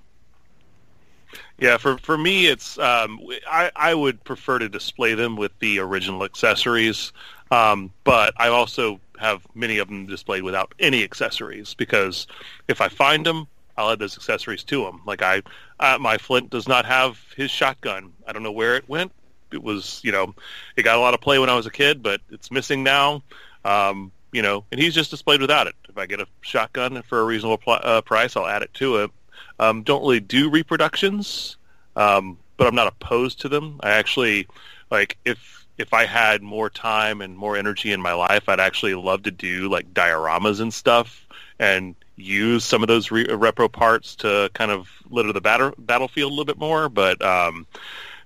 [1.60, 5.80] Yeah, for for me, it's um, I I would prefer to display them with the
[5.80, 7.13] original accessories,
[7.52, 12.28] um, but I also have many of them displayed without any accessories because
[12.67, 15.02] if I find them, I'll add those accessories to them.
[15.06, 15.43] Like I,
[15.80, 18.13] uh, my Flint does not have his shotgun.
[18.28, 19.13] I don't know where it went.
[19.52, 20.36] It was, you know,
[20.78, 23.24] it got a lot of play when I was a kid, but it's missing now.
[23.65, 25.76] Um, you know, and he's just displayed without it.
[25.88, 28.98] If I get a shotgun for a reasonable pl- uh, price, I'll add it to
[28.98, 29.12] it.
[29.60, 31.58] Um, don't really do reproductions,
[31.96, 33.80] um, but I'm not opposed to them.
[33.84, 34.48] I actually
[34.89, 38.96] like if if I had more time and more energy in my life, I'd actually
[38.96, 41.28] love to do like dioramas and stuff
[41.60, 46.32] and use some of those re- repro parts to kind of litter the batter- battlefield
[46.32, 46.89] a little bit more.
[46.89, 47.65] But um,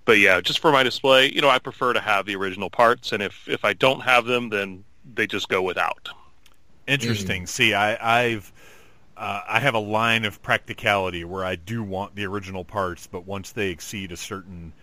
[0.06, 3.12] but yeah, just for my display, you know, I prefer to have the original parts,
[3.12, 4.84] and if if I don't have them, then
[5.16, 6.10] they just go without.
[6.88, 7.48] Interesting.
[7.48, 8.54] See, I, I've
[9.18, 13.26] uh, I have a line of practicality where I do want the original parts, but
[13.26, 14.74] once they exceed a certain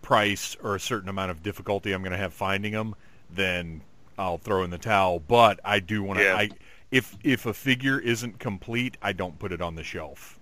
[0.00, 2.94] price or a certain amount of difficulty I'm going to have finding them,
[3.30, 3.82] then
[4.18, 5.20] I'll throw in the towel.
[5.20, 6.24] But I do want to.
[6.24, 6.36] Yeah.
[6.36, 6.50] I
[6.90, 10.38] if if a figure isn't complete, I don't put it on the shelf.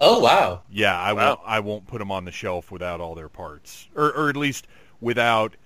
[0.00, 0.62] Oh wow.
[0.70, 1.28] Yeah, I Wow.
[1.28, 1.40] won't.
[1.44, 4.66] I won't put them on the shelf without all their parts, or or at least
[5.00, 5.56] without.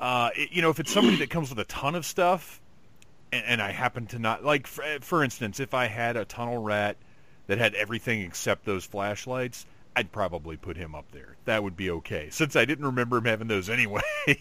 [0.00, 2.60] Uh, it- you know, if it's somebody that comes with a ton of stuff,
[3.32, 6.58] and, and I happen to not like, for, for instance, if I had a tunnel
[6.58, 6.96] rat
[7.46, 11.36] that had everything except those flashlights, I'd probably put him up there.
[11.46, 14.00] That would be okay, since I didn't remember him having those anyway.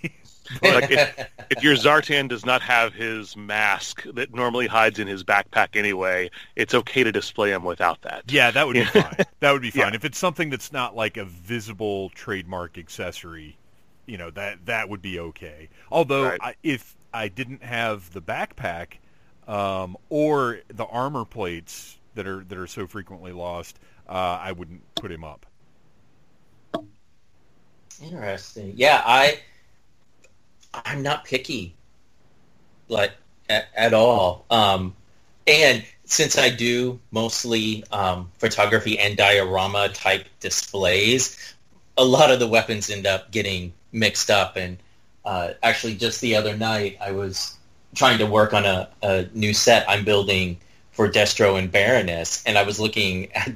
[0.63, 5.23] Like if, if your Zartan does not have his mask that normally hides in his
[5.23, 8.23] backpack anyway, it's okay to display him without that.
[8.31, 9.13] yeah, that would be fine.
[9.41, 9.95] That would be fine Yeah.
[9.95, 13.57] if it's something that's not like a visible trademark accessory.
[14.09, 15.69] You know that that would be okay.
[15.91, 16.41] Although Right.
[16.41, 18.99] I, if I didn't have the backpack
[19.47, 24.83] um, or the armor plates that are that are so frequently lost, uh, I wouldn't
[24.97, 25.45] put him up.
[28.01, 28.73] Interesting.
[28.77, 29.41] Yeah, I
[30.73, 31.77] I'm not picky,
[32.87, 33.13] like
[33.49, 34.45] at, at all.
[34.49, 34.95] Um,
[35.47, 41.55] and since I do mostly um, photography and diorama type displays,
[41.97, 44.55] a lot of the weapons end up getting mixed up.
[44.55, 44.77] And
[45.25, 47.57] uh, actually, just the other night, I was
[47.95, 50.59] trying to work on a, a new set I'm building
[50.91, 53.51] for Destro and Baroness, and I was looking at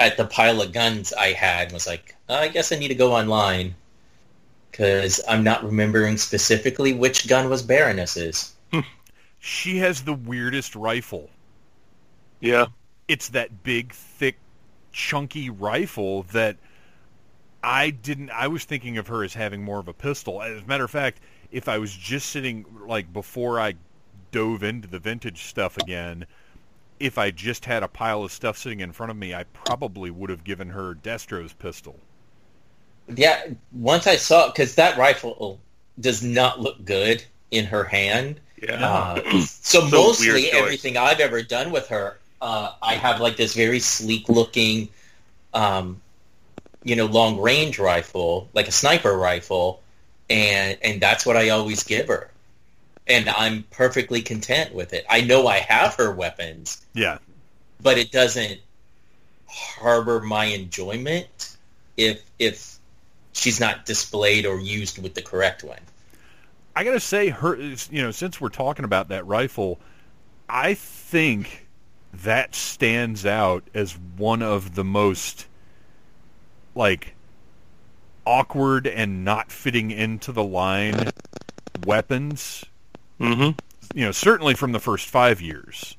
[0.00, 2.88] at the pile of guns I had and was like, "Uh, I guess I need
[2.88, 3.74] to go online
[4.70, 8.54] because I'm not remembering specifically which gun was Baroness's.
[9.44, 11.28] She has the weirdest rifle.
[12.38, 12.66] Yeah.
[13.08, 14.36] It's that big, thick,
[14.92, 16.58] chunky rifle that
[17.62, 18.30] I didn't.
[18.30, 20.42] I was thinking of her as having more of a pistol.
[20.42, 21.20] As a matter of fact,
[21.50, 23.74] if I was just sitting like before I
[24.32, 26.26] dove into the vintage stuff again,
[26.98, 30.10] if I just had a pile of stuff sitting in front of me, I probably
[30.10, 31.98] would have given her Destro's pistol.
[33.08, 35.60] Yeah, once I saw it, because that rifle
[36.00, 38.40] does not look good in her hand.
[38.60, 38.84] Yeah.
[38.84, 43.54] Uh, so, So mostly everything I've ever done with her, uh, I have like this
[43.54, 44.88] very sleek looking,
[45.54, 46.00] um,
[46.84, 49.82] you know, long range rifle, like a sniper rifle,
[50.30, 52.30] and and that's what I always give her,
[53.06, 55.04] and I'm perfectly content with it.
[55.08, 57.18] I know I have her weapons, Yeah.
[57.80, 58.60] but it doesn't
[59.46, 61.56] harbor my enjoyment
[61.96, 62.78] if if
[63.32, 65.80] she's not displayed or used with the correct one.
[66.74, 67.56] I gotta say, her.
[67.56, 69.78] You know, since we're talking about that rifle,
[70.48, 71.66] I think
[72.14, 75.46] that stands out as one of the most
[76.74, 77.14] like
[78.24, 81.10] awkward and not fitting into the line
[81.84, 82.64] weapons.
[83.18, 83.50] hmm
[83.94, 85.96] You know, certainly from the first five years.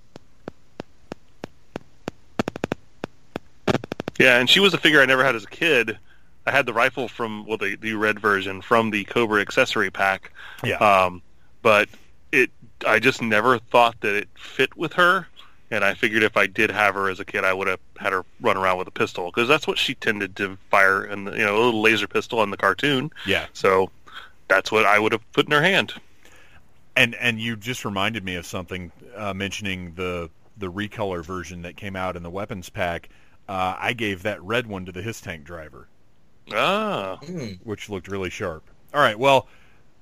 [4.19, 5.97] Yeah, and she was a figure I never had as a kid.
[6.45, 10.31] I had the rifle from well, the the red version from the Cobra accessory pack.
[10.63, 10.77] Yeah.
[10.77, 11.21] Um,
[11.61, 11.89] but
[12.31, 12.51] it,
[12.85, 15.27] I just never thought that it fit with her,
[15.73, 18.13] and I figured if I did have her as a kid, I would have had
[18.13, 21.43] her run around with a pistol because that's what she tended to fire, and you
[21.43, 23.11] know, a little laser pistol in the cartoon.
[23.25, 23.47] yeah.
[23.53, 23.89] So
[24.47, 25.93] that's what I would have put in her hand.
[26.95, 31.75] And and you just reminded me of something uh, mentioning the the recolor version that
[31.75, 33.09] came out in the weapons pack.
[33.49, 35.87] Uh, I gave that red one to the HISS tank driver.
[36.53, 37.53] Ah, Hmm.
[37.63, 38.63] which looked really sharp.
[38.93, 39.47] All right, well,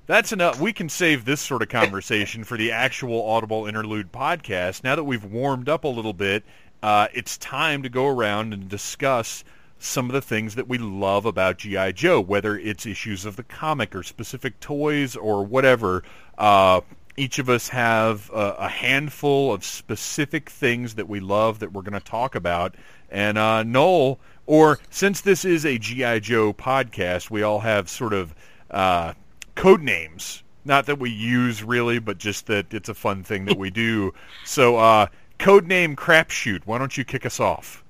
[0.08, 0.60] that's enough.
[0.60, 4.84] We can save this sort of conversation for the actual Audible Interlude podcast.
[4.84, 6.44] Now that we've warmed up a little bit,
[6.82, 9.44] uh, it's time to go around and discuss
[9.78, 11.94] some of the things that we love about G.I.
[11.94, 16.04] Joe, whether it's issues of the comic or specific toys or whatever.
[16.38, 16.82] Uh,
[17.18, 21.82] each of us have a, a handful of specific things that we love that we're
[21.82, 22.76] going to talk about.
[23.10, 26.20] And uh, Noel, or since this is a G.I.
[26.20, 28.34] Joe podcast, we all have sort of
[28.70, 29.14] uh,
[29.56, 30.44] code names.
[30.64, 34.14] Not that we use really, but just that it's a fun thing that we do.
[34.46, 35.08] So, uh,
[35.40, 36.62] code name Crapshoot.
[36.66, 37.84] Why don't you kick us off?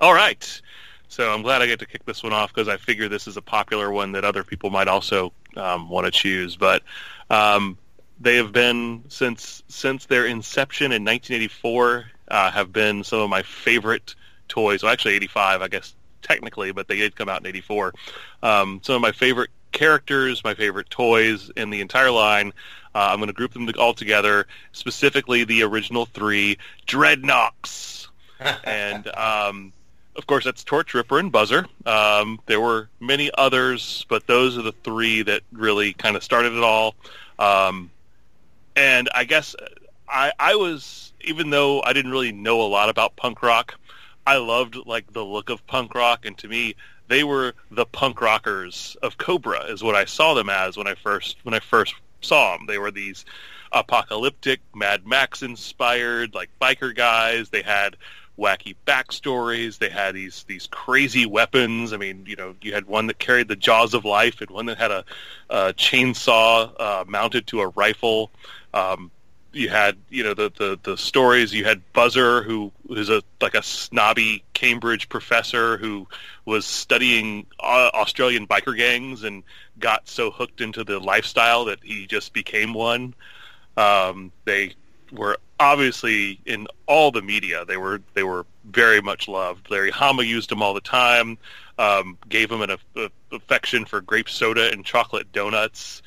[0.00, 0.60] all right.
[1.08, 3.36] So I'm glad I get to kick this one off because I figure this is
[3.36, 6.56] a popular one that other people might also um, want to choose.
[6.56, 6.82] But
[7.30, 7.78] um,
[8.20, 13.42] they have been since since their inception in 1984 uh, have been some of my
[13.42, 14.14] favorite
[14.48, 14.82] toys.
[14.82, 17.94] Well, actually 85, I guess technically, but they did come out in 84.
[18.42, 22.52] Um, some of my favorite characters, my favorite toys in the entire line.
[22.94, 27.96] Uh, I'm going to group them all together, specifically the original three Dreadnoks
[28.64, 29.72] and um,
[30.16, 31.66] of course that's Torch Ripper and Buzzer.
[31.84, 36.52] Um, there were many others, but those are the three that really kind of started
[36.52, 36.94] it all.
[37.38, 37.90] Um,
[38.74, 39.54] and I guess
[40.08, 43.78] I, I was, even though I didn't really know a lot about punk rock,
[44.26, 46.74] I loved like the look of punk rock, and to me,
[47.08, 50.94] they were the punk rockers of Cobra, is what I saw them as when I
[50.94, 52.66] first when I first saw them.
[52.66, 53.24] They were these
[53.72, 57.50] apocalyptic, Mad Max inspired, like biker guys.
[57.50, 57.96] They had
[58.38, 59.78] wacky backstories.
[59.78, 61.92] They had these these crazy weapons.
[61.92, 64.66] I mean, you know, you had one that carried the jaws of life, and one
[64.66, 65.04] that had a,
[65.50, 68.30] a chainsaw uh, mounted to a rifle.
[68.74, 69.10] Um,
[69.56, 71.52] you had, you know, the, the the stories.
[71.52, 76.06] You had Buzzer, who is a like a snobby Cambridge professor who
[76.44, 79.42] was studying uh, Australian biker gangs and
[79.78, 83.14] got so hooked into the lifestyle that he just became one.
[83.76, 84.74] Um, they
[85.10, 87.64] were obviously in all the media.
[87.64, 89.70] They were they were very much loved.
[89.70, 91.38] Larry Hama used them all the time.
[91.78, 96.02] Um, gave him an a, affection for grape soda and chocolate donuts.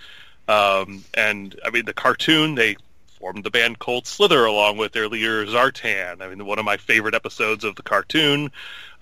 [0.47, 2.75] Um, and I mean, the cartoon they
[3.19, 6.21] formed the band Cold Slither along with their leader Zartan.
[6.21, 8.51] I mean, one of my favorite episodes of the cartoon.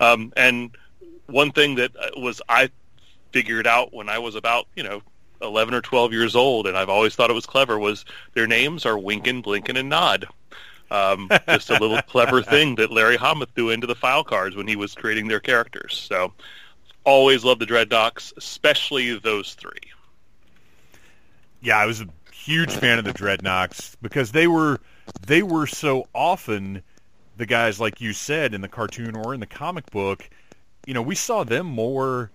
[0.00, 0.76] Um, and
[1.26, 2.70] one thing that uh, was I
[3.32, 5.02] figured out when I was about you know
[5.42, 8.86] 11 or 12 years old, and I've always thought it was clever, was their names
[8.86, 10.26] are Winkin, Blinkin, and Nod.
[10.90, 14.66] Um, just a little clever thing that Larry Hama threw into the file cards when
[14.66, 15.96] he was creating their characters.
[16.08, 16.32] So
[17.04, 19.92] always loved the Dreadnoks, especially those three.
[21.60, 22.08] Yeah, I was a
[22.48, 24.80] huge fan of the Dreadnoks because they were
[25.26, 26.82] they were so often
[27.36, 30.28] the guys like you said in the cartoon or in the comic book.
[30.86, 32.30] You know, we saw them more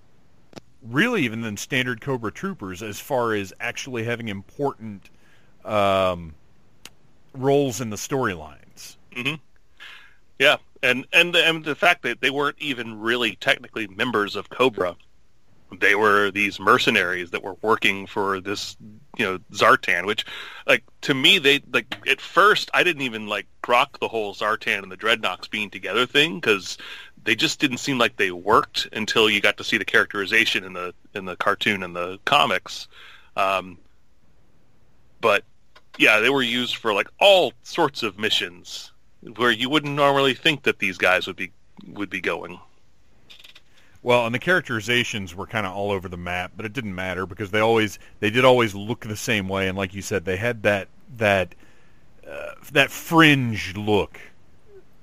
[0.83, 5.09] really even than standard Cobra Troopers as far as actually having important
[5.65, 6.35] um,
[7.33, 8.97] roles in the storylines.
[9.15, 9.35] hmm
[10.37, 14.47] Yeah, and and the, and the fact that they weren't even really technically members of
[14.51, 14.95] Cobra,
[15.79, 18.75] they were these mercenaries that were working for this,
[19.17, 20.05] you know, Zartan.
[20.05, 20.25] Which,
[20.67, 24.83] like to me, they like at first I didn't even like grok the whole Zartan
[24.83, 26.77] and the Dreadnoks being together thing because
[27.23, 30.73] they just didn't seem like they worked until you got to see the characterization in
[30.73, 32.87] the in the cartoon and the comics.
[33.35, 33.77] Um,
[35.21, 35.43] but
[35.97, 38.91] yeah, they were used for like all sorts of missions
[39.37, 41.51] where you wouldn't normally think that these guys would be
[41.87, 42.59] would be going.
[44.03, 47.25] Well, and the characterizations were kind of all over the map, but it didn't matter
[47.25, 50.35] because they always they did always look the same way, and like you said, they
[50.37, 51.55] had that that
[52.29, 54.19] uh, that fringe look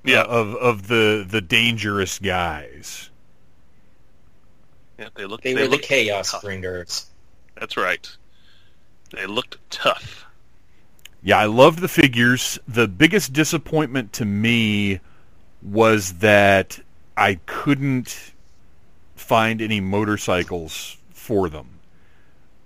[0.05, 0.21] Yeah.
[0.21, 3.11] uh, of of the the dangerous guys.
[4.99, 5.45] Yeah, they looked.
[5.45, 6.43] They, they were the chaos tough.
[6.43, 7.07] bringers.
[7.59, 8.07] That's right.
[9.13, 10.27] They looked tough.
[11.23, 12.59] Yeah, I loved the figures.
[12.69, 15.01] The biggest disappointment to me
[15.63, 16.81] was that
[17.17, 18.33] I couldn't
[19.21, 21.81] find any motorcycles for them.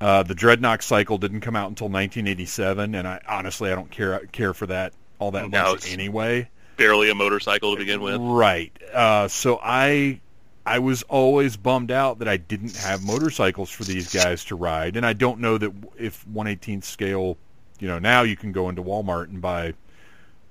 [0.00, 4.20] Uh, the Dreadnok cycle didn't come out until 1987, and I honestly I don't care
[4.32, 6.48] care for that all that No, much anyway.
[6.76, 8.20] Barely a motorcycle to begin with.
[8.20, 8.72] Right.
[8.92, 10.20] Uh, so I
[10.66, 14.96] I was always bummed out that I didn't have motorcycles for these guys to ride,
[14.96, 17.36] and I don't know that if 118th scale,
[17.78, 19.74] you know, now you can go into Walmart and buy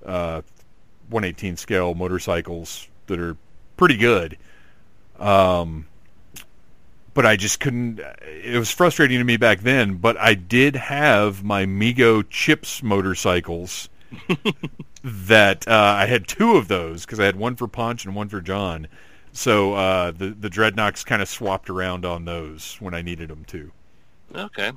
[0.04, 0.42] uh,
[1.10, 3.36] 118th scale motorcycles that are
[3.76, 4.38] pretty good.
[5.18, 5.86] Um,
[7.14, 8.00] but I just couldn't.
[8.22, 9.94] It was frustrating to me back then.
[9.94, 13.88] But I did have my Mego CHiPs motorcycles
[15.04, 18.28] that uh, I had two of those because I had one for Ponch and one
[18.28, 18.88] for John.
[19.32, 23.44] So uh, the the Dreadnoks kind of swapped around on those when I needed them
[23.44, 23.72] too.
[24.34, 24.72] Okay.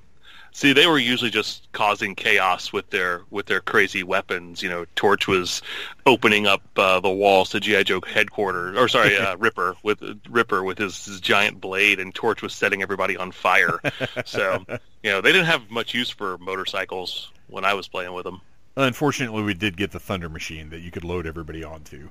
[0.57, 4.63] See, they were usually just causing chaos with their with their crazy weapons.
[4.63, 5.61] You know, Torch was
[6.07, 10.63] opening up uh, the walls to GI Joe headquarters, or sorry, uh, Ripper with Ripper
[10.63, 13.79] with his, his giant blade, and Torch was setting everybody on fire.
[14.25, 14.65] so,
[15.03, 18.41] you know, they didn't have much use for motorcycles when I was playing with them.
[18.75, 22.09] Unfortunately, we did get the Thunder Machine that you could load everybody onto.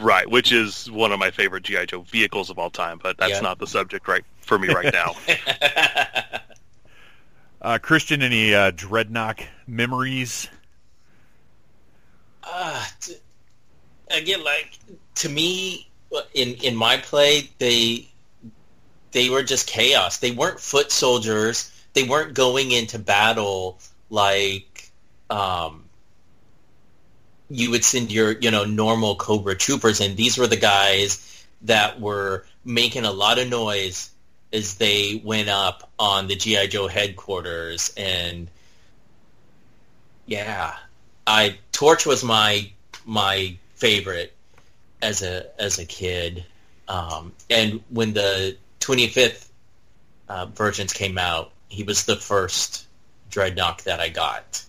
[0.00, 3.32] Right, which is one of my favorite GI Joe vehicles of all time, but that's
[3.32, 3.40] Yeah.
[3.40, 5.14] not the subject right for me right now.
[7.62, 10.48] Uh, Christian, any uh, Dreadnok memories?
[12.42, 13.14] Uh, t-
[14.10, 14.76] again, like
[15.14, 15.88] to me,
[16.34, 18.08] in in my play, they
[19.12, 20.18] they were just chaos.
[20.18, 21.70] They weren't foot soldiers.
[21.92, 23.78] They weren't going into battle
[24.10, 24.90] like
[25.30, 25.84] um,
[27.48, 32.00] you would send your you know normal Cobra troopers And These were the guys that
[32.00, 34.10] were making a lot of noise
[34.52, 38.48] as they went up on the GI Joe headquarters and
[40.26, 40.74] yeah
[41.26, 42.70] I Torch was my
[43.04, 44.34] my favorite
[45.00, 46.44] as a as a kid,
[46.88, 49.48] um, and when the 25th
[50.28, 52.86] uh, versions came out, he was the first
[53.30, 54.64] Dreadnok that I got.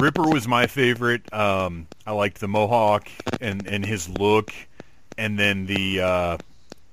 [0.00, 1.32] Ripper was my favorite.
[1.32, 3.08] Um, I liked the mohawk
[3.40, 4.52] and, and his look,
[5.16, 6.38] and then the uh,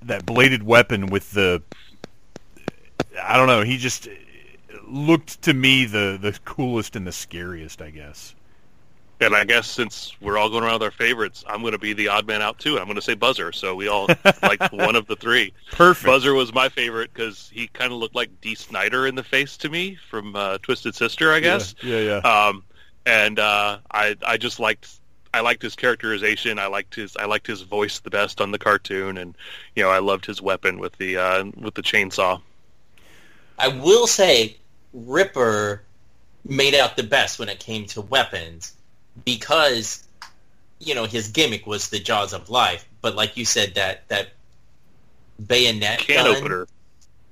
[0.02, 1.62] that bladed weapon with the
[3.22, 3.62] I don't know.
[3.62, 4.08] He just
[4.86, 7.82] looked to me the the coolest and the scariest.
[7.82, 8.34] I guess.
[9.22, 11.92] And I guess since we're all going around with our favorites, I'm going to be
[11.92, 12.78] the odd man out too.
[12.78, 13.52] I'm going to say Buzzer.
[13.52, 14.08] So we all
[14.42, 15.52] like one of the three.
[15.72, 16.06] Perfect.
[16.06, 19.58] Buzzer was my favorite because he kind of looked like Dee Snider in the face
[19.58, 21.74] to me from uh, Twisted Sister, I guess.
[21.82, 22.16] Yeah, yeah.
[22.16, 22.64] Um,
[23.04, 24.99] and uh, I I just liked
[25.32, 26.58] I liked his characterization.
[26.58, 29.36] I liked his I liked his voice the best on the cartoon, and
[29.76, 32.40] you know I loved his weapon with the uh, with the chainsaw.
[33.58, 34.56] I will say
[34.92, 35.82] Ripper
[36.44, 38.74] made out the best when it came to weapons
[39.24, 40.06] because
[40.78, 44.30] you know his gimmick was the jaws of life, but like you said that that
[45.46, 46.66] bayonet Can gun opener.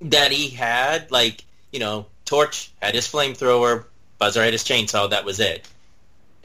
[0.02, 3.84] that he had, like you know, Torch had his flamethrower,
[4.18, 5.10] Buzzer had his chainsaw.
[5.10, 5.68] That was it,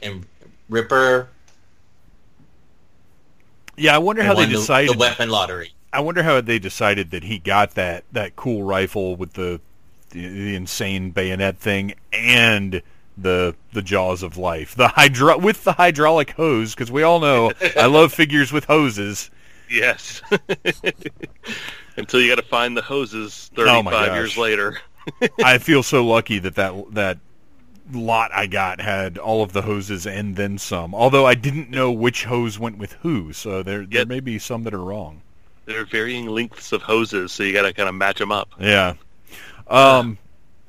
[0.00, 0.26] and
[0.68, 1.28] Ripper
[3.76, 4.94] yeah, I wonder how they won the- decided.
[4.94, 5.72] the weapon lottery.
[5.92, 9.60] I wonder how they decided that he got that that cool rifle with the
[10.10, 12.82] the, the insane bayonet thing and
[13.16, 17.52] the the jaws of life, the hydro with the hydraulic hose because we all know
[17.76, 19.30] I love figures with hoses.
[19.70, 20.20] Yes.
[21.96, 24.14] Until you got to find the hoses Oh, 35 gosh.
[24.16, 24.78] years later.
[25.44, 27.18] I feel so lucky that that that
[27.92, 30.94] lot I got had all of the hoses and then some.
[30.94, 34.64] Although I didn't know which hose went with who, so there there may be some
[34.64, 35.22] that are wrong.
[35.66, 38.50] There are varying lengths of hoses, so you got to kind of match them up.
[38.58, 38.94] Yeah.
[39.66, 40.18] Um,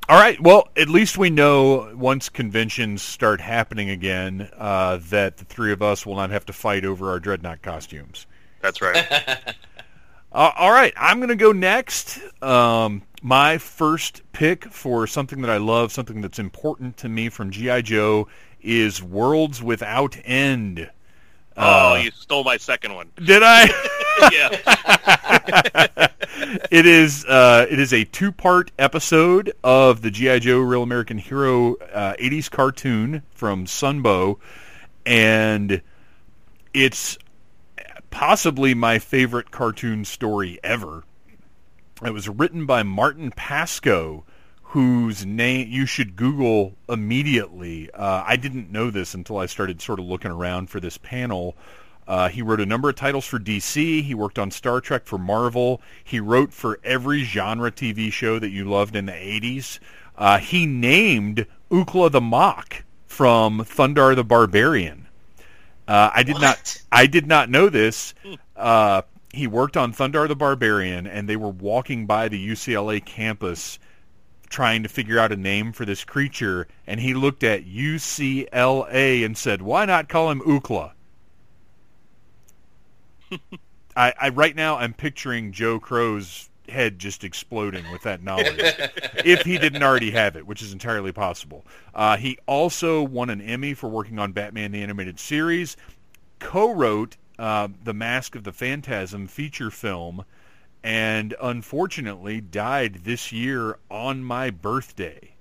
[0.08, 0.40] all right.
[0.40, 5.82] Well, at least we know once conventions start happening again uh, that the three of
[5.82, 8.26] us will not have to fight over our Dreadnok costumes.
[8.60, 9.06] That's right.
[10.32, 10.92] Uh, all right.
[10.98, 12.20] I'm going to go next.
[12.42, 17.50] Um, my first pick for something that I love, something that's important to me from
[17.50, 18.28] GI Joe,
[18.60, 20.88] is Worlds Without End.
[21.56, 23.10] oh, Uh, you stole my second one.
[23.16, 23.64] Did I?
[24.32, 26.08] yeah.
[26.70, 31.18] it is uh, it is a two part episode of the GI Joe Real American
[31.18, 34.38] Hero uh, '80s cartoon from Sunbow,
[35.04, 35.82] and
[36.72, 37.18] it's
[38.10, 41.02] possibly my favorite cartoon story ever.
[42.04, 44.22] It was written by Martin Pasko,
[44.62, 47.90] whose name you should Google immediately.
[47.92, 51.56] Uh, I didn't know this until I started sort of looking around for this panel.
[52.06, 54.02] Uh, he wrote a number of titles for DC.
[54.02, 55.80] He worked on Star Trek for Marvel.
[56.04, 59.78] He wrote for every genre TV show that you loved in the 80s.
[60.16, 65.06] Uh, he named Ookla the Mok from Thundarr the Barbarian.
[65.88, 66.42] Uh, I did What?
[66.42, 66.82] not.
[66.92, 68.14] I did not know this.
[68.56, 73.78] Uh, he worked on Thundarr the Barbarian, and they were walking by the UCLA campus
[74.48, 79.36] trying to figure out a name for this creature, and he looked at UCLA and
[79.36, 80.92] said, "Why not call him Ookla?"
[83.96, 88.56] I, I right now I'm picturing Joe Crow's head just exploding with that knowledge,
[89.24, 91.64] if he didn't already have it, which is entirely possible.
[91.94, 95.76] Uh, he also won an Emmy for working on Batman the Animated Series,
[96.38, 100.24] co-wrote uh, the Mask of the Phantasm feature film,
[100.82, 105.34] and unfortunately died this year on my birthday.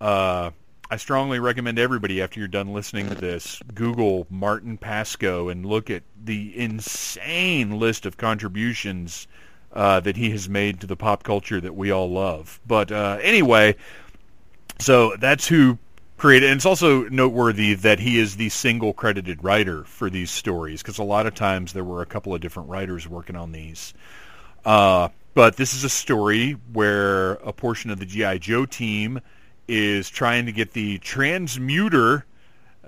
[0.00, 0.50] Uh,
[0.90, 5.90] I strongly recommend everybody, after you're done listening to this, Google Martin Pasko and look
[5.90, 9.26] at the insane list of contributions
[9.72, 12.60] uh, that he has made to the pop culture that we all love.
[12.66, 13.76] But uh, anyway,
[14.78, 15.78] so that's who
[16.16, 16.50] created.
[16.50, 20.98] And it's also noteworthy that he is the single credited writer for these stories, because
[20.98, 23.94] a lot of times there were a couple of different writers working on these.
[24.64, 29.20] Uh, but this is a story where a portion of the GI Joe team
[29.66, 32.24] is trying to get the transmuter.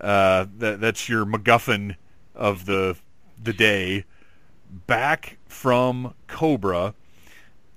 [0.00, 1.96] Uh, that, that's your MacGuffin
[2.34, 2.96] of the
[3.42, 4.04] the day
[4.86, 6.94] back from Cobra,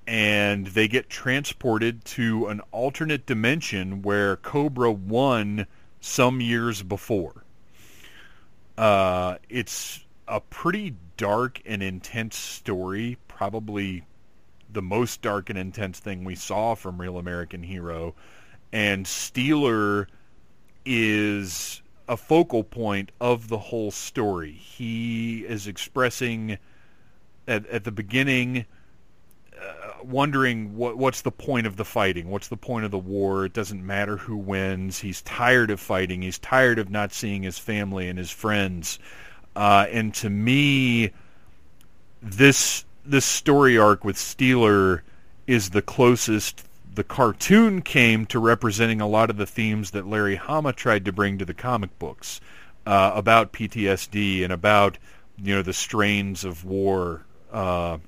[0.09, 5.67] and they get transported to an alternate dimension where Cobra won
[6.01, 7.43] some years before.
[8.75, 14.03] Uh, it's a pretty dark and intense story, probably
[14.73, 18.15] the most dark and intense thing we saw from Real American Hero.
[18.73, 20.07] And Steeler
[20.85, 24.53] is a focal point of the whole story.
[24.53, 26.57] He is expressing
[27.47, 28.65] at, at the beginning,
[30.03, 32.29] wondering what what's the point of the fighting?
[32.29, 33.45] What's the point of the war?
[33.45, 34.99] It doesn't matter who wins.
[34.99, 36.21] He's tired of fighting.
[36.21, 38.99] He's tired of not seeing his family and his friends.
[39.55, 41.11] Uh, and to me,
[42.21, 45.01] this this story arc with Steeler
[45.47, 50.35] is the closest the cartoon came to representing a lot of the themes that Larry
[50.35, 52.41] Hama tried to bring to the comic books
[52.85, 54.97] uh, about PTSD and about
[55.41, 57.25] you know the strains of war.
[57.51, 57.99] Uh,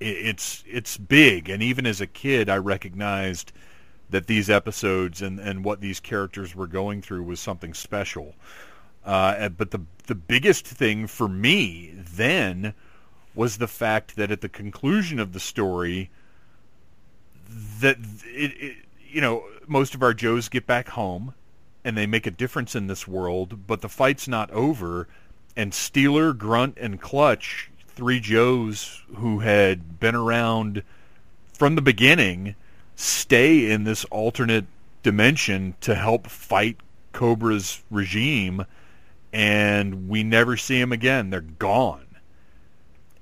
[0.00, 3.52] it's it's big, and even as a kid, I recognized
[4.10, 8.34] that these episodes and, and what these characters were going through was something special.
[9.04, 12.74] Uh, but the the biggest thing for me then
[13.34, 16.10] was the fact that at the conclusion of the story,
[17.80, 18.76] that it, it
[19.08, 21.34] you know most of our Joes get back home
[21.84, 25.08] and they make a difference in this world, but the fight's not over.
[25.56, 30.84] And Steeler, Grunt, and Clutch, three Joes who had been around
[31.52, 32.54] from the beginning,
[32.94, 34.66] stay in this alternate
[35.02, 36.76] dimension to help fight
[37.12, 38.64] Cobra's regime,
[39.32, 41.30] and we never see them again.
[41.30, 42.06] They're gone.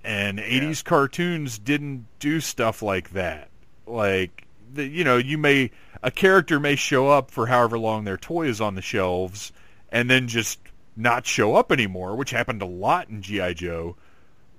[0.05, 3.49] And 80s cartoons didn't do stuff like that.
[3.87, 5.70] Like, the, you know, you may
[6.03, 9.53] a character may show up for however long their toy is on the shelves,
[9.91, 10.59] and then just
[10.99, 13.97] not show up anymore, which happened a lot in GI Joe.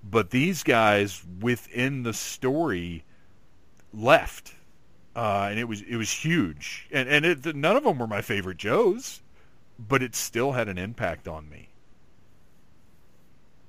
[0.10, 3.04] But these guys within the story
[3.94, 4.54] left,
[5.16, 6.88] uh, and it was it was huge.
[6.92, 9.22] And and it, none of them were my favorite Joes,
[9.80, 11.70] but it still had an impact on me.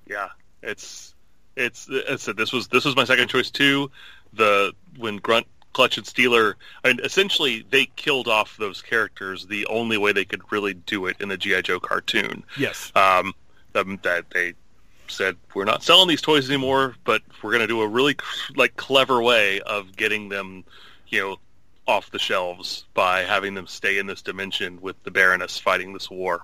[0.06, 0.28] Yeah,
[0.62, 1.14] it's
[1.56, 1.88] it's.
[2.08, 3.90] I said this was this was my second choice too.
[4.32, 9.66] The when Grunt, Clutch, and Steeler, I mean, essentially they killed off those characters the
[9.66, 12.44] only way they could really do it in the GI Joe cartoon.
[12.58, 12.92] Yes.
[12.94, 13.34] Um,
[13.74, 14.54] um, that they
[15.10, 18.16] said we're not selling these toys anymore, but we're going to do a really
[18.56, 20.64] like clever way of getting them,
[21.08, 21.36] you know,
[21.86, 26.10] off the shelves by having them stay in this dimension with the Baroness fighting this
[26.10, 26.42] war.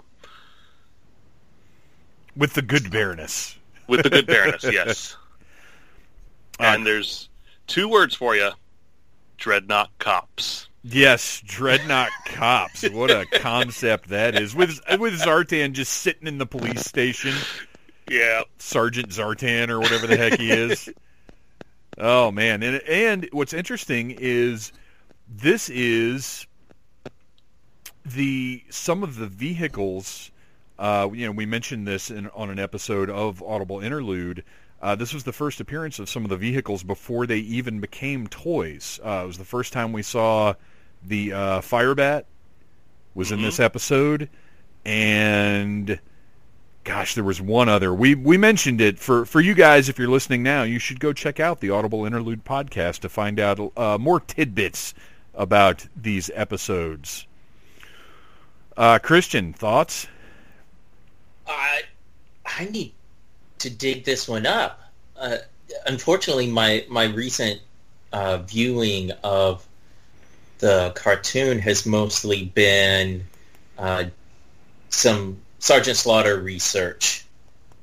[2.37, 3.57] With the good Baroness.
[3.87, 5.17] With the good Baroness, yes.
[6.59, 7.29] Uh, and there's
[7.67, 8.51] two words for you:
[9.39, 10.69] Dreadnok Cops.
[10.83, 12.89] Yes, Dreadnok Cops.
[12.91, 14.55] What a concept that is.
[14.55, 17.35] With with Zartan just sitting in the police station.
[18.09, 18.43] Yeah.
[18.59, 20.89] Sergeant Zartan or whatever the heck he is.
[21.99, 24.73] oh man, and and what's interesting is
[25.29, 26.47] this is
[28.05, 30.31] the some of the vehicles.
[30.79, 34.45] Uh, you know, we mentioned this in, on an episode of Audible Interlude.
[34.83, 38.27] Uh, this was the first appearance of some of the vehicles before they even became
[38.27, 39.01] toys.
[39.03, 40.53] Uh, it was the first time we saw
[41.05, 42.25] the uh, Firebat
[43.15, 44.29] was in this episode,
[44.85, 45.99] and
[46.85, 47.93] gosh, there was one other.
[47.93, 49.89] We we mentioned it for for you guys.
[49.89, 53.41] If you're listening now, you should go check out the Audible Interlude podcast to find
[53.41, 54.95] out uh, more tidbits
[55.35, 57.27] about these episodes.
[58.77, 60.07] Uh, Christian, thoughts?
[61.47, 61.83] I
[62.45, 62.93] I need
[63.59, 64.81] to dig this one up.
[65.17, 65.39] Uh,
[65.87, 67.61] unfortunately, my my recent
[68.13, 69.67] uh, viewing of
[70.59, 73.27] the cartoon has mostly been
[73.79, 74.05] uh,
[74.89, 77.25] some Sergeant Slaughter research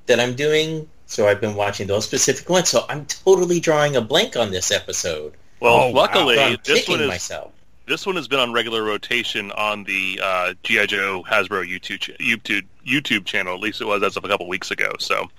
[0.06, 0.88] that I'm doing.
[1.08, 2.70] So I've been watching those specific ones.
[2.70, 5.34] So I'm totally drawing a blank on this episode.
[5.60, 5.94] Well, Oh, wow.
[6.02, 7.52] luckily, So this one is myself.
[7.88, 12.12] this one has been on regular rotation on the uh, GI Joe Hasbro YouTube ch-
[12.20, 13.56] YouTube YouTube channel.
[13.56, 14.92] At least it was as of a couple weeks ago.
[15.00, 15.30] So um,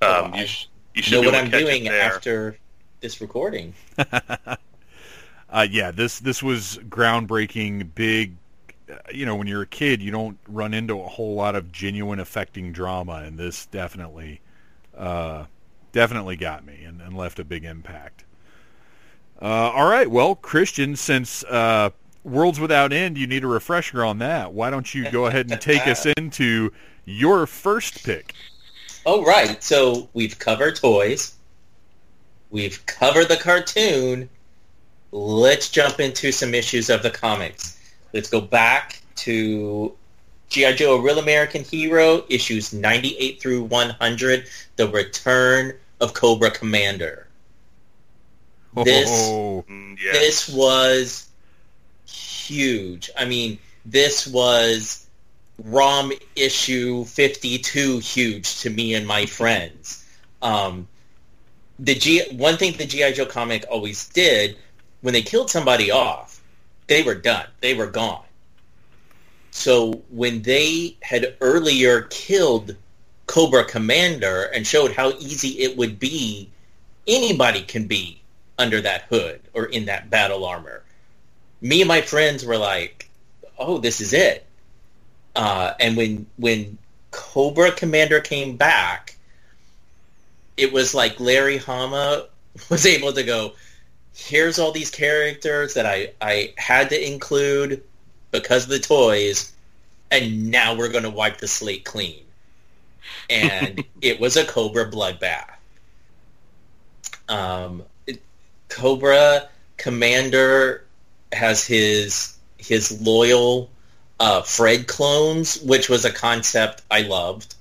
[0.00, 2.56] Oh, you, sh- you should know be what able I'm doing after
[3.00, 3.74] this recording.
[5.50, 8.34] Uh, yeah, this this was groundbreaking, big.
[9.12, 12.20] You know, when you're a kid, you don't run into a whole lot of genuine
[12.20, 14.40] affecting drama, and this definitely,
[14.96, 15.44] uh,
[15.92, 18.24] definitely got me and, and left a big impact.
[19.40, 21.90] Uh, all right, well, Christian, since uh,
[22.24, 24.52] Worlds Without End, you need a refresher on that.
[24.52, 26.72] Why don't you go ahead and take us into
[27.04, 28.34] your first pick?
[29.06, 29.62] Oh, right.
[29.62, 31.34] So we've covered toys.
[32.50, 34.30] We've covered the cartoon.
[35.12, 37.73] Let's jump into some issues of the comics.
[38.14, 39.92] Let's go back to
[40.48, 40.74] G.I.
[40.74, 44.46] Joe, A Real American Hero, issues 98 through 100,
[44.76, 47.26] The Return of Cobra Commander.
[48.84, 50.12] This- Oh, Mm, yeah.
[50.12, 51.26] This was
[52.06, 53.10] huge.
[53.18, 55.06] I mean, this was
[55.62, 60.04] ROM issue 52 huge to me and my friends.
[60.42, 60.88] Um,
[61.78, 64.56] the G one thing the GI Joe comic always did
[65.00, 66.33] when they killed somebody off,
[66.86, 67.46] they were done.
[67.60, 68.24] They were gone.
[69.50, 72.76] So when they had earlier killed
[73.26, 76.50] Cobra Commander and showed how easy it would be,
[77.06, 78.20] anybody can be
[78.58, 80.82] under that hood or in that battle armor.
[81.60, 83.08] Me and my friends were like,
[83.58, 84.44] "Oh, this is it."
[85.34, 86.78] Uh, and when when
[87.10, 89.16] Cobra Commander came back,
[90.56, 92.26] it was like Larry Hama
[92.70, 93.54] was able to go,
[94.14, 97.82] "Here's all these characters that I I had to include
[98.30, 99.52] because of the toys,
[100.10, 102.22] and now we're going to wipe the slate clean."
[103.28, 105.50] And it was a Cobra bloodbath.
[107.28, 108.22] Um, it-
[108.68, 110.84] Cobra Commander
[111.32, 113.70] has his his loyal
[114.20, 117.54] uh, Fred clones, which was a concept I loved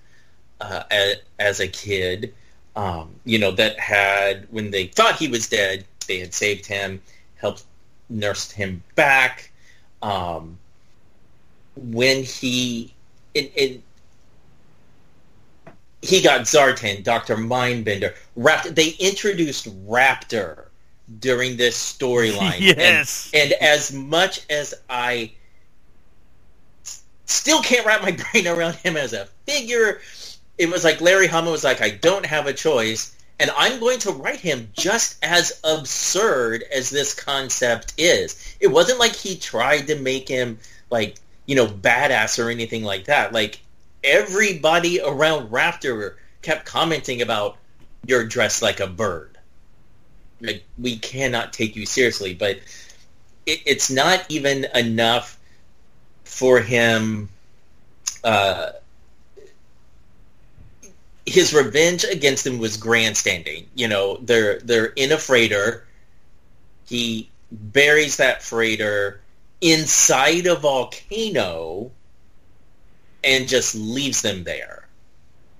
[0.61, 2.33] uh, as, as a kid.
[2.75, 7.01] Um, you know that had when they thought he was dead, they had saved him,
[7.35, 7.63] helped
[8.09, 9.51] nursed him back.
[10.01, 10.57] Um,
[11.75, 12.93] when he
[13.33, 13.83] in, in
[16.01, 18.75] he got Zartan, Doctor Mindbender, Raptor.
[18.75, 20.65] They introduced Raptor
[21.19, 22.55] during this storyline.
[22.57, 23.31] And- yes.
[23.33, 25.31] and as much as I
[27.25, 30.01] still can't wrap my brain around him as a figure,
[30.57, 33.99] it was like Larry Hama was like, I don't have a choice, and I'm going
[33.99, 38.55] to write him just as absurd as this concept is.
[38.59, 40.59] It wasn't like he tried to make him
[40.89, 41.15] like,
[41.45, 43.33] you know, badass or anything like that.
[43.33, 43.59] Like
[44.03, 47.57] everybody around Raptor kept commenting about
[48.05, 49.37] you're dressed like a bird
[50.41, 52.57] like we cannot take you seriously but
[53.45, 55.39] it, it's not even enough
[56.25, 57.29] for him
[58.23, 58.71] uh,
[61.25, 65.85] his revenge against them was grandstanding you know they're they're in a freighter
[66.87, 69.21] he buries that freighter
[69.61, 71.91] inside a volcano
[73.23, 74.87] and just leaves them there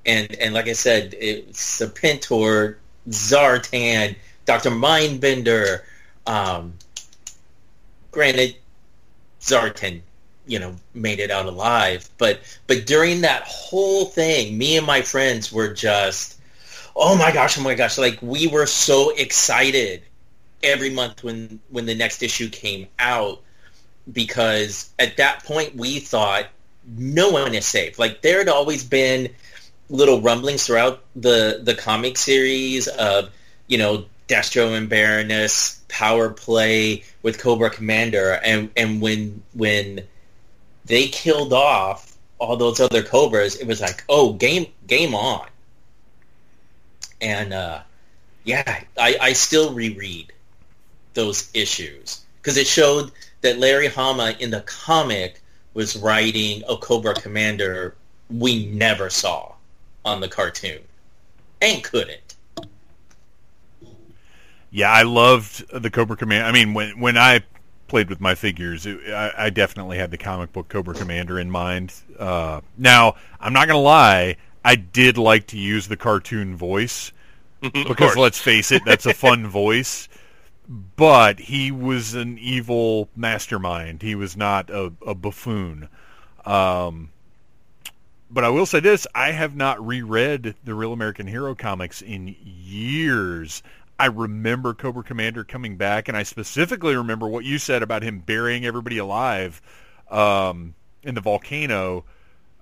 [0.06, 2.76] and and like i said it's Serpentor,
[3.10, 4.72] zartan Dr.
[4.72, 5.82] Mindbender,
[6.28, 6.74] um,
[8.12, 8.56] granted,
[9.42, 10.02] Zartan,
[10.46, 15.02] you know, made it out alive, but but during that whole thing, me and my
[15.02, 16.40] friends were just,
[16.96, 20.04] oh my gosh, oh my gosh, like we were so excited
[20.62, 23.42] every month when when the next issue came out
[24.12, 26.48] because at that point we thought
[26.98, 27.98] no one is safe.
[27.98, 29.30] Like there had always been
[29.90, 33.30] little rumblings throughout the the comic series of
[33.68, 40.04] you know Destro and Baroness power play with Cobra Commander, and and when when
[40.86, 45.48] they killed off all those other Cobras, it was like, oh, game game on.
[47.22, 47.82] And uh,
[48.44, 50.34] yeah, I, I still reread
[51.14, 53.12] those issues because it showed
[53.42, 55.42] that Larry Hama in the comic
[55.74, 57.96] was writing a Cobra Commander
[58.30, 59.54] we never saw
[60.04, 60.82] on the cartoon
[61.62, 62.36] and couldn't.
[64.72, 66.46] Yeah, I loved the Cobra Commander.
[66.46, 67.42] I mean, when when I
[67.94, 71.52] played with my figures, it, I, I, definitely had the comic book Cobra Commander in
[71.52, 71.94] mind.
[72.18, 77.12] Uh, now, I'm not going to lie, I did like to use the cartoon voice
[77.62, 80.10] because let's face it, that's a fun voice.
[80.96, 84.02] But he was an evil mastermind.
[84.02, 85.88] He was not a, a buffoon.
[86.46, 87.12] Um,
[88.32, 92.36] but I will say this: I have not reread the Real American Hero comics in
[92.42, 93.62] years.
[94.00, 98.20] I remember Cobra Commander coming back, and I specifically remember what you said about him
[98.20, 99.62] burying everybody alive
[100.10, 100.74] um,
[101.04, 102.06] in the volcano.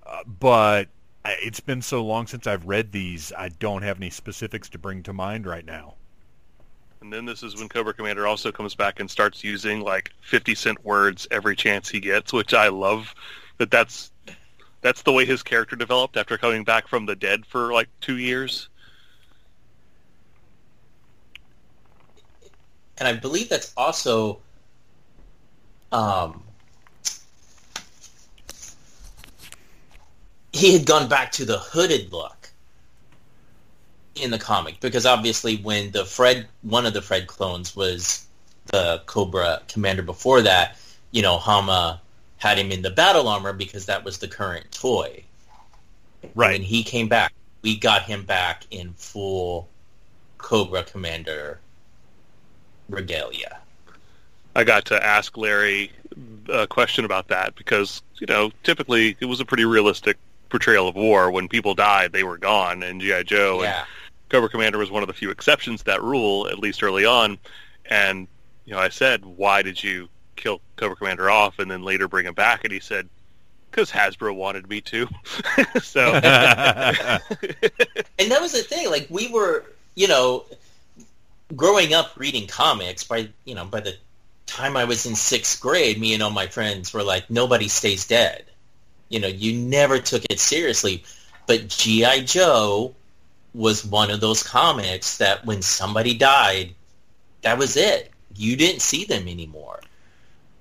[0.06, 0.88] Uh, but
[1.24, 5.02] it's been so long since I've read these, I don't have any specifics to bring
[5.04, 5.94] to mind right now.
[7.00, 10.54] And then this is when Cobra Commander also comes back and starts using like 50
[10.54, 13.14] cent words every chance he gets, which I love.
[13.58, 14.12] That that's
[14.80, 18.18] that's the way his character developed after coming back from the dead for like two
[18.18, 18.68] years.
[23.02, 24.38] And I believe that's also
[25.90, 26.44] um,
[30.52, 32.50] he had gone back to the hooded look
[34.14, 38.24] in the comic because obviously when the Fred one of the Fred clones was
[38.66, 40.78] the Cobra commander before that,
[41.10, 42.00] you know, Hama
[42.36, 45.24] had him in the battle armor because that was the current toy.
[46.36, 46.54] Right.
[46.54, 47.32] And he came back,
[47.62, 49.68] we got him back in full
[50.38, 51.58] Cobra Commander
[52.88, 53.58] regalia.
[54.54, 55.90] I got to ask Larry
[56.48, 60.18] a question about that because, you know, typically it was a pretty realistic
[60.50, 61.30] portrayal of war.
[61.30, 63.22] When people died, they were gone, and G.I.
[63.22, 63.78] Joe yeah.
[63.78, 63.86] and
[64.28, 67.38] Cobra Commander was one of the few exceptions to that rule, at least early on.
[67.86, 68.28] And,
[68.66, 70.08] you know, I said, why did you
[70.42, 73.08] kill Cobra Commander off and then later bring him back, and he said,
[73.70, 75.08] "Because Hasbro wanted me to."
[75.82, 77.20] so, and that
[78.40, 78.90] was the thing.
[78.90, 79.64] Like we were,
[79.94, 80.44] you know,
[81.54, 83.04] growing up reading comics.
[83.04, 83.94] By you know, by the
[84.46, 88.06] time I was in sixth grade, me and all my friends were like, "Nobody stays
[88.06, 88.44] dead."
[89.08, 91.04] You know, you never took it seriously.
[91.46, 92.94] But GI Joe
[93.54, 96.74] was one of those comics that when somebody died,
[97.42, 98.10] that was it.
[98.34, 99.80] You didn't see them anymore.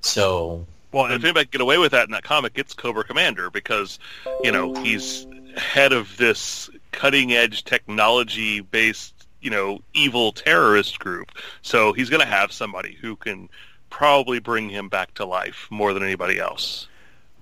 [0.02, 3.50] So well, if anybody can get away with that in that comic, it's Cobra Commander
[3.50, 4.00] because
[4.44, 5.26] you know he's
[5.56, 11.32] head of this cutting edge technology based you know evil terrorist group.
[11.62, 13.50] So he's going to have somebody who can
[13.89, 16.88] probably bring him back to life more than anybody else.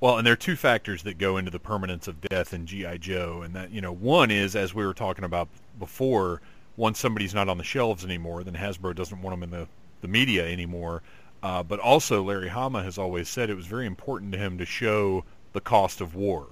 [0.01, 2.99] Well, and there are two factors that go into the permanence of death in GI
[2.99, 6.41] Joe, and that you know one is as we were talking about before,
[6.77, 9.67] once somebody's not on the shelves anymore, then Hasbro doesn't want them in the
[10.01, 11.01] the media anymore.
[11.41, 14.65] Uh, but also, Larry Hama has always said it was very important to him to
[14.65, 15.23] show
[15.53, 16.47] the cost of war.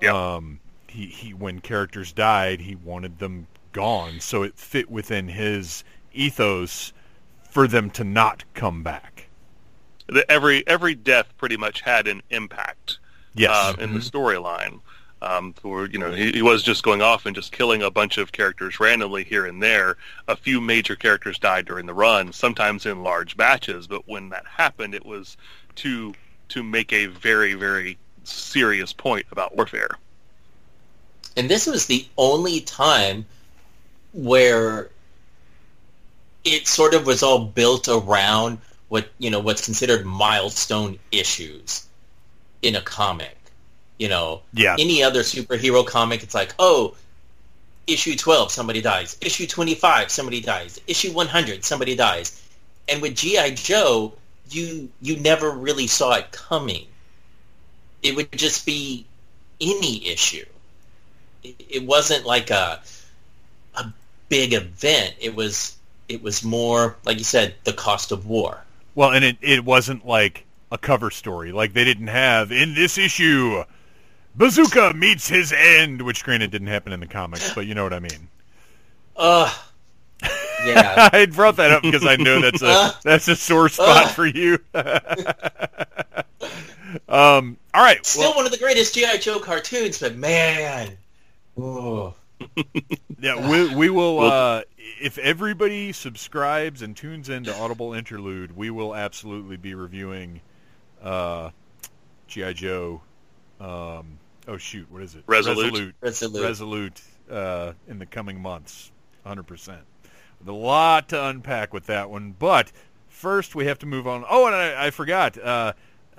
[0.00, 0.34] Yeah.
[0.34, 3.46] Um, he, he, when characters died, he wanted them
[3.76, 6.92] gone, so it fit within his ethos
[7.50, 9.28] for them to not come back.
[10.28, 12.98] Every every death pretty much had an impact.
[13.34, 13.50] Yes.
[13.52, 13.98] Uh, in mm-hmm.
[13.98, 14.80] the storyline
[15.22, 18.18] um, where you know he, he, was just going off and just killing a bunch
[18.18, 19.96] of characters randomly here and there.
[20.28, 23.86] A few major characters died during the run, sometimes in large batches.
[23.86, 25.36] But when that happened, it was
[25.76, 26.14] to
[26.48, 29.90] to make a very very serious point about warfare.
[31.36, 33.26] And this was the only time
[34.12, 34.90] where
[36.44, 41.86] it sort of was all built around what you know what's considered milestone issues
[42.62, 43.36] in a comic
[43.98, 44.76] you know, yeah.
[44.78, 46.94] any other superhero comic, it's like, oh,
[47.86, 49.16] issue 12, somebody dies.
[49.20, 50.80] Issue 25, somebody dies.
[50.86, 52.42] Issue 100, somebody dies.
[52.88, 53.50] And with G.I.
[53.50, 54.12] Joe,
[54.50, 56.86] you you never really saw it coming.
[58.02, 59.06] It would just be
[59.60, 60.44] any issue.
[61.42, 62.80] It, it wasn't like a
[64.28, 65.14] big event.
[65.20, 65.76] It was
[66.08, 68.62] it was more like you said, the cost of war.
[68.94, 71.52] Well, and it it wasn't like a cover story.
[71.52, 73.64] Like they didn't have in this issue
[74.36, 77.94] Bazooka meets his end, which granted didn't happen in the comics, but you know what
[77.94, 78.28] I mean.
[79.16, 79.52] Uh,
[80.64, 81.08] yeah.
[81.12, 84.08] I brought that up because I know that's a uh, that's a sore spot uh,
[84.08, 84.58] for you.
[87.08, 88.04] um, all right.
[88.04, 90.98] Still well, one of the greatest GI Joe cartoons, but man,
[91.58, 92.14] Oh.
[93.18, 94.20] Yeah, we we will.
[94.20, 94.62] Uh,
[95.00, 100.42] if everybody subscribes and tunes into Audible Interlude, we will absolutely be reviewing
[101.02, 101.50] uh,
[102.26, 103.00] GI Joe.
[103.58, 105.24] Um, oh shoot, what is it?
[105.26, 105.72] Resolute.
[105.72, 105.94] Resolute.
[106.02, 106.42] Resolute.
[106.42, 108.90] Resolute uh, in the coming months,
[109.24, 109.78] 100%.
[110.46, 112.70] A lot to unpack with that one, but
[113.08, 114.24] first we have to move on.
[114.28, 115.38] Oh, and I, I forgot.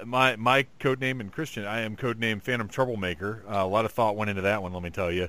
[0.06, 3.44] My my code name in Christian, I am code name Phantom Troublemaker.
[3.48, 4.74] Uh, a lot of thought went into that one.
[4.74, 5.28] Let me tell you.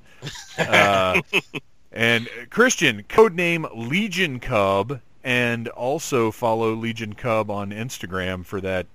[0.59, 1.23] Uh,
[1.93, 8.87] and Christian, code name Legion Cub, and also follow Legion Cub on Instagram for that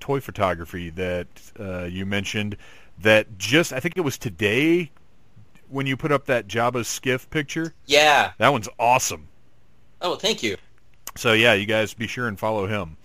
[0.00, 2.56] toy photography that uh, you mentioned.
[3.00, 4.90] That just I think it was today
[5.68, 7.74] when you put up that Jabba's skiff picture.
[7.86, 8.32] Yeah.
[8.38, 9.28] That one's awesome.
[10.00, 10.56] Oh, thank you.
[11.16, 12.96] So yeah, you guys be sure and follow him.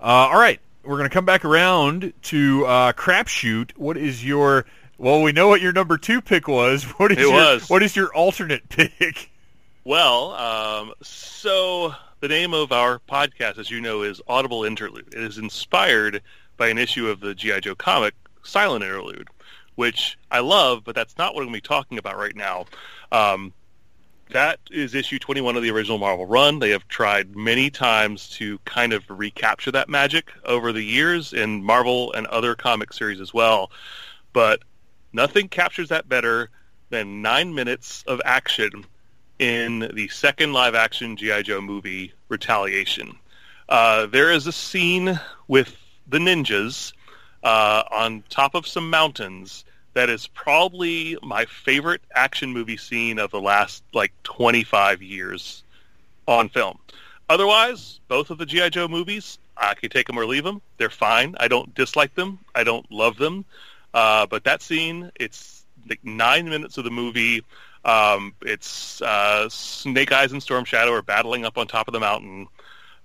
[0.00, 3.72] Uh, all right, we're gonna come back around to uh, crapshoot.
[3.76, 4.66] What is your?
[4.98, 6.84] Well, we know what your number two pick was.
[6.98, 7.32] What is It your?
[7.32, 7.68] was.
[7.68, 9.30] What is your alternate pick?
[9.84, 15.12] Well, um, so the name of our podcast, as you know, is Audible Interlude.
[15.14, 16.22] It is inspired
[16.56, 17.60] by an issue of the G.I.
[17.60, 18.14] Joe comic,
[18.44, 19.28] Silent Interlude,
[19.74, 22.64] which I love, but that's not what I'm going to be talking about right now.
[23.12, 23.52] Um,
[24.30, 26.58] that is issue 21 of the original Marvel run.
[26.58, 31.62] They have tried many times to kind of recapture that magic over the years in
[31.62, 33.70] Marvel and other comic series as well.
[34.32, 34.62] But
[35.12, 36.50] nothing captures that better
[36.90, 38.86] than nine minutes of action
[39.38, 41.42] in the second live-action G.I.
[41.42, 43.16] Joe movie, Retaliation.
[43.68, 45.18] Uh, there is a scene
[45.48, 46.92] with the ninjas
[47.42, 49.64] uh, on top of some mountains
[49.94, 55.62] that is probably my favorite action movie scene of the last like 25 years
[56.26, 56.78] on film.
[57.28, 58.68] Otherwise, both of the G.I.
[58.68, 60.60] Joe movies, I can take them or leave them.
[60.76, 61.34] They're fine.
[61.38, 62.38] I don't dislike them.
[62.54, 63.44] I don't love them.
[63.94, 67.42] Uh, but that scene, it's like nine minutes of the movie.
[67.84, 72.00] Um, it's uh, Snake Eyes and Storm Shadow are battling up on top of the
[72.00, 72.48] mountain.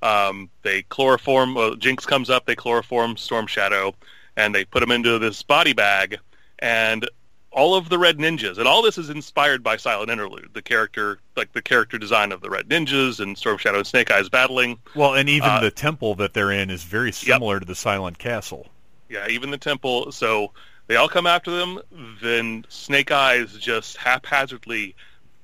[0.01, 1.79] Um, they chloroform.
[1.79, 2.45] Jinx comes up.
[2.45, 3.93] They chloroform Storm Shadow,
[4.37, 6.19] and they put him into this body bag.
[6.59, 7.09] And
[7.51, 11.19] all of the Red Ninjas, and all this is inspired by Silent Interlude, the character,
[11.35, 14.77] like the character design of the Red Ninjas and Storm Shadow and Snake Eyes battling.
[14.95, 18.19] Well, and even Uh, the temple that they're in is very similar to the Silent
[18.19, 18.67] Castle.
[19.09, 20.11] Yeah, even the temple.
[20.11, 20.51] So
[20.87, 21.79] they all come after them.
[22.21, 24.95] Then Snake Eyes just haphazardly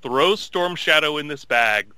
[0.03, 1.91] throws Storm Shadow in this bag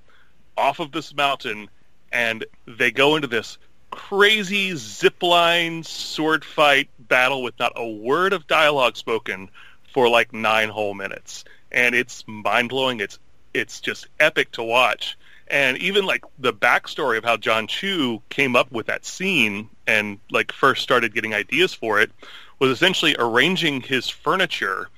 [0.55, 1.69] off of this mountain,
[2.13, 3.57] and they go into this
[3.91, 9.49] crazy zipline sword fight battle with not a word of dialogue spoken
[9.93, 11.45] for like nine whole minutes.
[11.71, 12.99] And it's mind blowing.
[12.99, 13.19] It's
[13.53, 15.17] it's just epic to watch.
[15.49, 20.19] And even like the backstory of how Jon Chu came up with that scene and
[20.29, 22.11] like first started getting ideas for it
[22.59, 24.89] was essentially arranging his furniture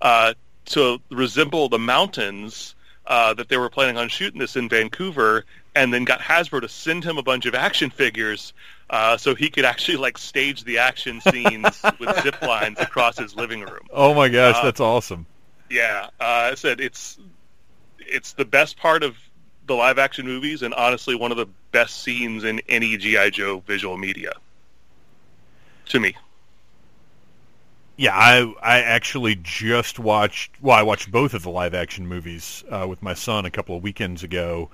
[0.00, 0.34] uh,
[0.66, 2.74] to resemble the mountains
[3.06, 5.44] uh, that they were planning on shooting this in Vancouver,
[5.78, 8.52] and then got Hasbro to send him a bunch of action figures
[8.90, 13.36] uh, so he could actually like stage the action scenes with zip lines across his
[13.36, 13.86] living room.
[13.92, 15.26] Oh my gosh, Uh, that's awesome.
[15.70, 17.18] Yeah, uh, I said it's
[18.00, 19.16] it's the best part of
[19.68, 23.60] the live action movies, and honestly, one of the best scenes in any GI Joe
[23.66, 24.32] visual media.
[25.86, 26.16] To me,
[27.96, 30.52] Yeah, I I actually just watched.
[30.60, 33.76] Well, I watched both of the live action movies uh, with my son a couple
[33.76, 34.70] of weekends ago,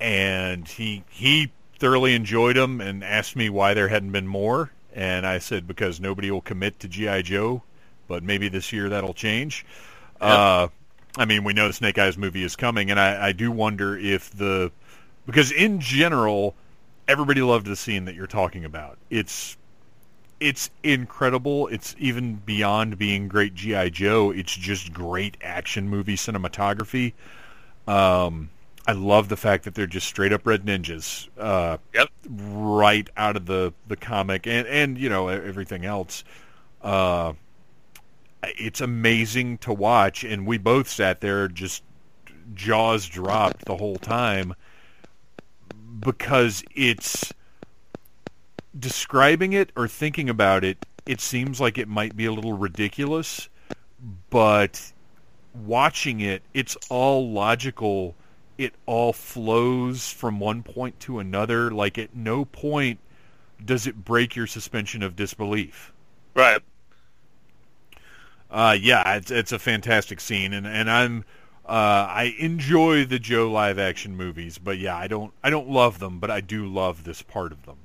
[0.00, 4.70] and he he thoroughly enjoyed them and asked me why there hadn't been more.
[4.94, 7.62] And I said because nobody will commit to GI Joe,
[8.08, 9.66] but maybe this year that'll change.
[10.20, 10.68] Uh,
[11.18, 13.98] I mean, we know the Snake Eyes movie is coming, and I, I do wonder
[13.98, 14.72] if the
[15.26, 16.54] because in general,
[17.08, 18.98] everybody loved the scene that you're talking about.
[19.10, 19.56] It's
[20.40, 21.68] it's incredible.
[21.68, 24.30] It's even beyond being great GI Joe.
[24.30, 27.14] It's just great action movie cinematography.
[27.88, 28.50] Um,
[28.86, 32.08] I love the fact that they're just straight up red ninjas, uh, Yep.
[32.28, 36.22] right out of the the comic, and and you know everything else.
[36.82, 37.32] Uh,
[38.42, 41.82] it's amazing to watch, and we both sat there just
[42.54, 44.54] jaws dropped the whole time
[46.00, 47.32] because it's
[48.78, 53.48] describing it or thinking about it, it seems like it might be a little ridiculous,
[54.30, 54.92] but
[55.64, 58.14] watching it, it's all logical.
[58.58, 61.70] It all flows from one point to another.
[61.70, 62.98] Like at no point
[63.64, 65.92] does it break your suspension of disbelief.
[66.34, 66.60] right?
[68.50, 71.24] Uh, yeah, it's it's a fantastic scene, and and I'm
[71.66, 75.98] uh, I enjoy the Joe live action movies, but yeah, I don't I don't love
[75.98, 77.78] them, but I do love this part of them,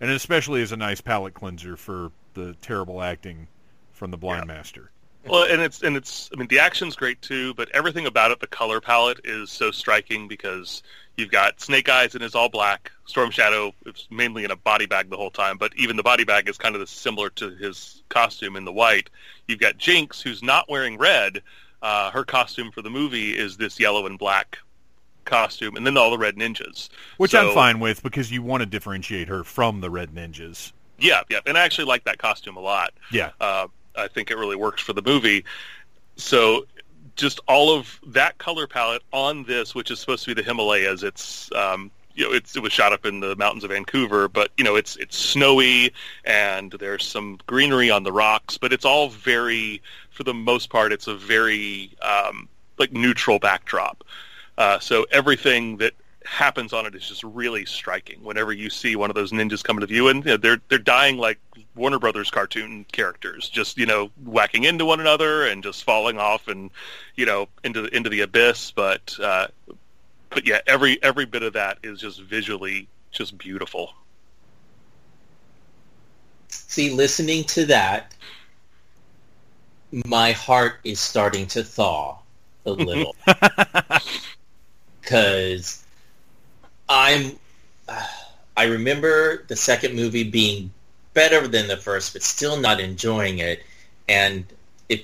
[0.00, 3.46] and especially as a nice palate cleanser for the terrible acting
[3.92, 4.90] from the Blind Master.
[5.28, 6.30] Well, and it's and it's.
[6.32, 9.70] I mean, the action's great too, but everything about it, the color palette is so
[9.70, 10.82] striking because
[11.16, 12.92] you've got Snake Eyes and is all black.
[13.06, 16.24] Storm Shadow is mainly in a body bag the whole time, but even the body
[16.24, 19.10] bag is kind of similar to his costume in the white.
[19.46, 21.42] You've got Jinx, who's not wearing red.
[21.82, 24.58] Uh, her costume for the movie is this yellow and black
[25.26, 28.62] costume, and then all the red ninjas, which so, I'm fine with because you want
[28.62, 30.72] to differentiate her from the red ninjas.
[30.98, 32.94] Yeah, yeah, and I actually like that costume a lot.
[33.12, 33.66] Yeah, uh,
[33.96, 35.44] I think it really works for the movie.
[36.16, 36.66] So
[37.16, 41.02] just all of that color palette on this, which is supposed to be the Himalayas.
[41.02, 44.50] It's um, you know it's, it was shot up in the mountains of Vancouver, but
[44.56, 45.92] you know it's it's snowy
[46.24, 50.92] and there's some greenery on the rocks, but it's all very, for the most part,
[50.92, 54.04] it's a very um, like neutral backdrop.
[54.58, 55.92] Uh, so everything that
[56.26, 58.22] happens on it is just really striking.
[58.22, 60.78] Whenever you see one of those ninjas coming to view, and you know, they're they're
[60.78, 61.38] dying like
[61.74, 66.48] Warner Brothers cartoon characters, just you know whacking into one another and just falling off
[66.48, 66.70] and
[67.14, 68.72] you know into the, into the abyss.
[68.72, 69.48] But uh,
[70.30, 73.92] but yeah, every every bit of that is just visually just beautiful.
[76.48, 78.14] See, listening to that,
[80.04, 82.18] my heart is starting to thaw
[82.64, 83.14] a little
[85.00, 85.85] because
[86.88, 87.38] I'm.
[88.56, 90.72] I remember the second movie being
[91.14, 93.62] better than the first, but still not enjoying it.
[94.08, 94.44] And
[94.88, 95.02] if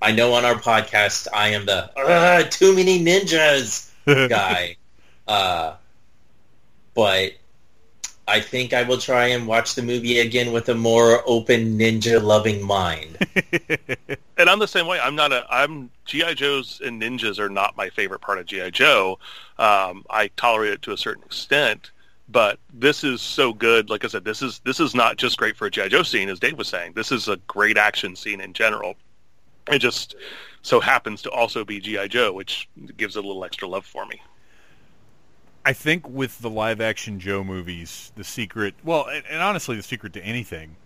[0.00, 3.90] I know on our podcast, I am the too many ninjas
[4.28, 4.76] guy.
[5.26, 5.74] uh,
[6.94, 7.32] but
[8.26, 12.22] I think I will try and watch the movie again with a more open ninja
[12.22, 13.18] loving mind.
[14.38, 14.98] and I'm the same way.
[14.98, 18.70] I'm not a I'm GI Joes and ninjas are not my favorite part of GI
[18.70, 19.18] Joe.
[19.58, 21.90] Um, I tolerate it to a certain extent,
[22.28, 23.90] but this is so good.
[23.90, 26.30] Like I said, this is this is not just great for a GI Joe scene,
[26.30, 26.92] as Dave was saying.
[26.94, 28.94] This is a great action scene in general.
[29.70, 30.14] It just
[30.62, 34.06] so happens to also be GI Joe, which gives it a little extra love for
[34.06, 34.22] me.
[35.64, 39.82] I think with the live action Joe movies, the secret, well, and, and, honestly, the
[39.82, 40.76] secret to anything,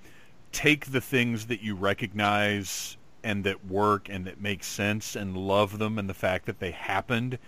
[0.52, 5.78] take the things that you recognize and that work and that make sense and love
[5.78, 7.38] them and the fact that they happened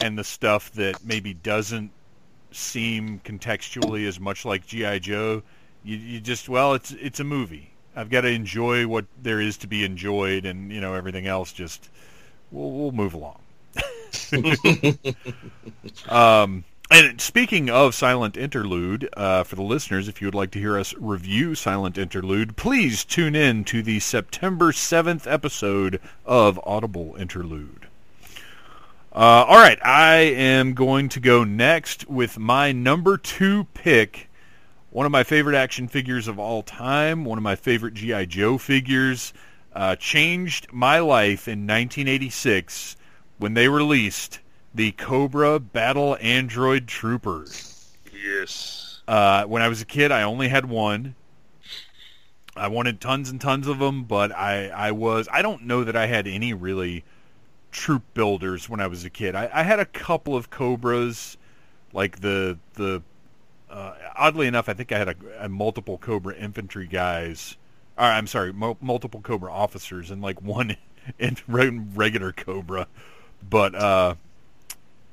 [0.00, 1.90] and the stuff that maybe doesn't
[2.50, 5.42] seem contextually as much like GI Joe.
[5.82, 7.70] You, you just well, it's it's a movie.
[7.96, 11.52] I've got to enjoy what there is to be enjoyed, and you know everything else.
[11.52, 11.88] Just
[12.50, 13.40] we'll, we'll move along.
[16.08, 20.58] um, and speaking of Silent Interlude, uh, for the listeners, if you would like to
[20.58, 27.16] hear us review Silent Interlude, please tune in to the September 7th episode of Audible
[27.18, 27.86] Interlude.
[29.14, 34.28] Uh, all right, I am going to go next with my number two pick.
[34.90, 38.26] One of my favorite action figures of all time, one of my favorite G.I.
[38.26, 39.32] Joe figures,
[39.72, 42.96] uh, changed my life in 1986
[43.38, 44.40] when they released
[44.74, 47.92] the Cobra Battle Android Troopers.
[48.12, 49.00] Yes.
[49.06, 51.14] Uh, when I was a kid, I only had one.
[52.56, 55.96] I wanted tons and tons of them, but I, I was I don't know that
[55.96, 57.04] I had any really
[57.72, 59.34] troop builders when I was a kid.
[59.34, 61.36] I, I had a couple of Cobras,
[61.92, 63.02] like the the.
[63.68, 67.56] Uh, oddly enough, I think I had a, a multiple Cobra infantry guys.
[67.98, 70.76] Or, I'm sorry, mo- multiple Cobra officers and like one
[71.18, 72.86] in regular Cobra.
[73.42, 74.14] But uh,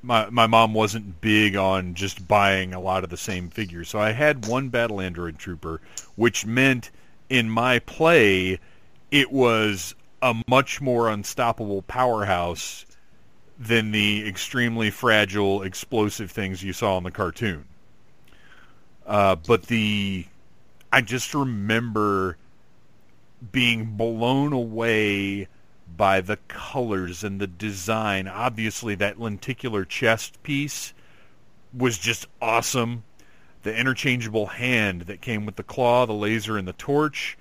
[0.01, 3.89] my my mom wasn't big on just buying a lot of the same figures.
[3.89, 5.81] So I had one battle android trooper,
[6.15, 6.91] which meant
[7.29, 8.59] in my play
[9.11, 12.85] it was a much more unstoppable powerhouse
[13.59, 17.65] than the extremely fragile explosive things you saw in the cartoon.
[19.05, 20.25] Uh, but the
[20.91, 22.37] I just remember
[23.51, 25.47] being blown away
[25.97, 28.27] by the colors and the design.
[28.27, 30.93] Obviously, that lenticular chest piece
[31.73, 33.03] was just awesome.
[33.63, 37.37] The interchangeable hand that came with the claw, the laser, and the torch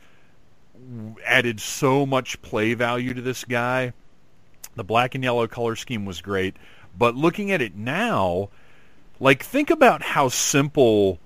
[1.25, 3.93] added so much play value to this guy.
[4.77, 6.57] The black and yellow color scheme was great.
[6.97, 8.51] But looking at it now,
[9.19, 11.19] like think about how simple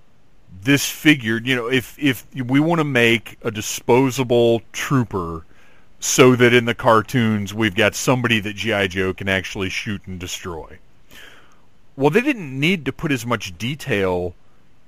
[0.63, 5.45] this figure, you know, if if we want to make a disposable trooper
[6.05, 10.21] so that in the cartoons we've got somebody that GI Joe can actually shoot and
[10.21, 10.79] destroy.
[11.97, 14.35] Well, they didn't need to put as much detail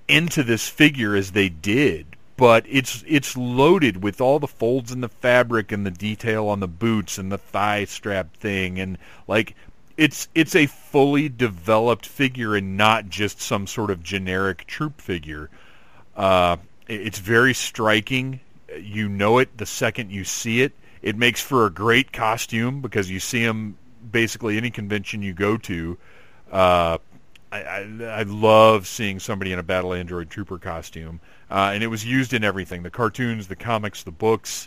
[0.08, 2.04] into this figure as they did,
[2.36, 6.60] but it's it's loaded with all the folds in the fabric and the detail on
[6.60, 9.56] the boots and the thigh strap thing and like
[9.96, 15.48] it's it's a fully developed figure and not just some sort of generic troop figure.
[16.14, 16.58] Uh,
[16.88, 18.40] it's very striking.
[18.78, 20.72] You know it the second you see it
[21.06, 23.78] It makes for a great costume because you see them
[24.10, 25.96] basically any convention you go to.
[26.50, 26.98] Uh,
[27.52, 31.86] I, I, I love seeing somebody in a Battle Android Trooper costume, uh, and it
[31.86, 34.66] was used in everything: the cartoons, the comics, the books.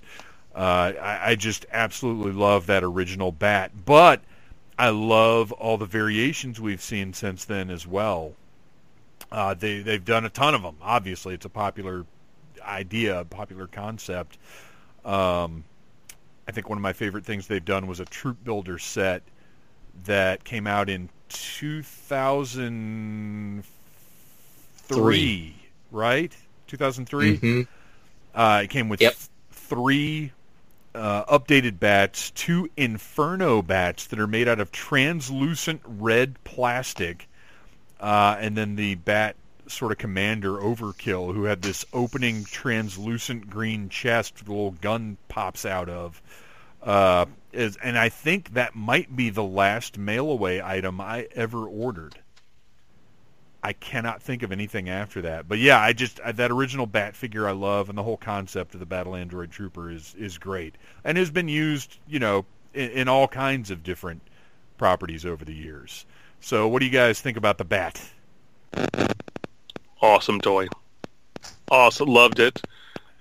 [0.56, 4.22] Uh, I, I just absolutely love that original bat, but
[4.78, 8.32] I love all the variations we've seen since then as well.
[9.30, 10.78] Uh, they they've done a ton of them.
[10.82, 12.06] Obviously, it's a popular
[12.62, 14.38] idea, a popular concept.
[15.04, 15.66] Um,
[16.50, 19.22] I think one of my favorite things they've done was a troop builder set
[20.06, 23.64] that came out in 2003,
[24.88, 25.56] Three.
[25.92, 26.36] right?
[26.66, 27.38] 2003.
[27.38, 27.68] Mhm.
[28.34, 29.14] Uh, it came with Yep.
[29.52, 30.32] three
[30.96, 37.30] uh, updated bats, two Inferno bats that are made out of translucent red plastic,
[38.00, 39.36] uh, and then the bat
[39.72, 45.66] sort of commander Overkill, who had this opening translucent green chest the little gun pops
[45.66, 46.22] out of.
[46.82, 51.66] Uh, is and I think that might be the last mail away item I ever
[51.66, 52.20] ordered.
[53.62, 55.48] I cannot think of anything after that.
[55.48, 58.74] But yeah, I just I, that original bat figure I love, and the whole concept
[58.74, 62.92] of the Battle Android Trooper is is great, and has been used, you know, in,
[62.92, 64.22] in all kinds of different
[64.78, 66.06] properties over the years.
[66.40, 68.02] So, what do you guys think about the bat?
[70.02, 70.68] Awesome toy.
[71.70, 72.62] Awesome, loved it.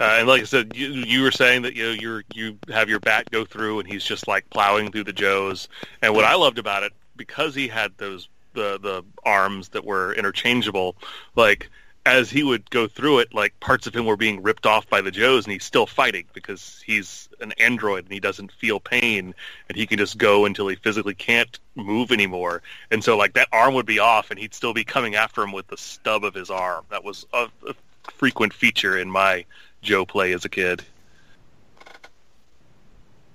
[0.00, 2.88] Uh, and like I said, you, you were saying that you know you you have
[2.88, 5.68] your bat go through, and he's just like plowing through the Joes.
[6.02, 10.14] And what I loved about it, because he had those the the arms that were
[10.14, 10.96] interchangeable,
[11.34, 11.68] like
[12.06, 15.00] as he would go through it, like parts of him were being ripped off by
[15.00, 19.34] the Joes, and he's still fighting because he's an android and he doesn't feel pain,
[19.68, 22.62] and he can just go until he physically can't move anymore.
[22.90, 25.52] And so, like that arm would be off, and he'd still be coming after him
[25.52, 26.84] with the stub of his arm.
[26.90, 27.74] That was a, a
[28.14, 29.44] frequent feature in my
[29.82, 30.82] Joe play as a kid.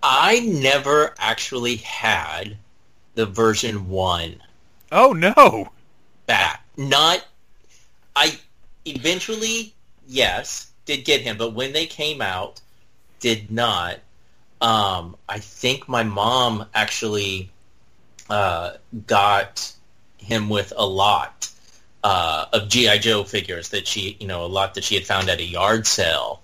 [0.01, 2.57] I never actually had
[3.15, 4.41] the version one
[4.95, 5.71] Oh no!
[6.27, 6.61] bat.
[6.77, 7.25] Not,
[8.15, 8.37] I
[8.85, 9.73] eventually,
[10.07, 12.61] yes, did get him, but when they came out,
[13.19, 13.99] did not.
[14.61, 17.49] Um, I think my mom actually
[18.29, 18.73] uh,
[19.07, 19.73] got
[20.17, 21.49] him with a lot
[22.03, 25.29] uh, of GI Joe figures that she, you know, a lot that she had found
[25.29, 26.41] at a yard sale.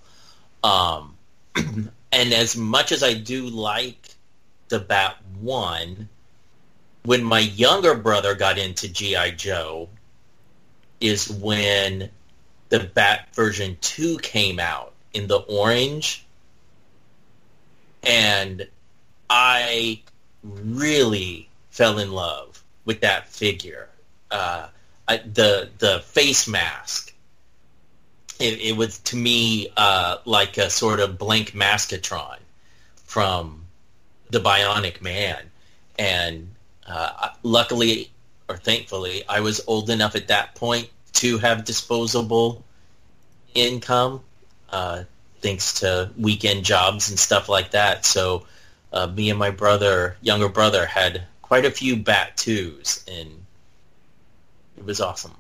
[0.64, 1.16] Um,
[1.56, 4.16] and as much as I do like
[4.70, 6.10] the Bat One,
[7.04, 9.90] when my younger brother got into GI Joe,
[11.02, 12.10] is when
[12.70, 16.26] the Bat version two came out in the orange,
[18.04, 18.68] and
[19.30, 20.02] I
[20.44, 23.90] really fell in love with that figure.
[24.32, 24.68] Uh,
[25.08, 27.14] I, the the face mask.
[28.40, 32.38] It, it was to me uh, like a sort of blank maskatron
[33.04, 33.66] from
[34.30, 35.44] the Bionic Man,
[35.98, 36.52] and
[36.88, 38.12] uh, luckily
[38.50, 42.64] or thankfully, I was old enough at that point to have disposable
[43.54, 44.22] income,
[44.70, 45.04] uh,
[45.42, 48.06] thanks to weekend jobs and stuff like that.
[48.06, 48.46] So
[48.92, 53.46] uh, me and my brother, younger brother, had quite a few Bat twos, and
[54.78, 55.36] it was awesome.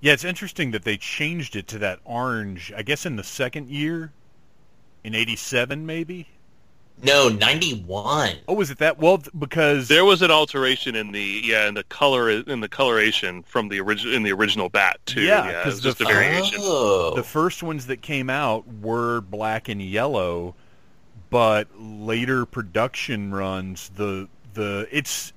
[0.00, 2.72] Yeah, it's interesting that they changed it to that orange.
[2.74, 4.12] I guess in the second year,
[5.04, 6.28] in '87 maybe.
[7.02, 8.36] No, ninety one.
[8.48, 8.98] Oh, was it that?
[8.98, 13.42] Well, because There was an alteration in the yeah in the color in the coloration
[13.42, 15.22] from the original in the original bat too.
[15.22, 16.58] Yeah, Yeah, it 'cause the just a f- variation.
[16.60, 20.54] Oh, the first ones that came out were black and yellow,
[21.30, 25.32] but later production runs the the it's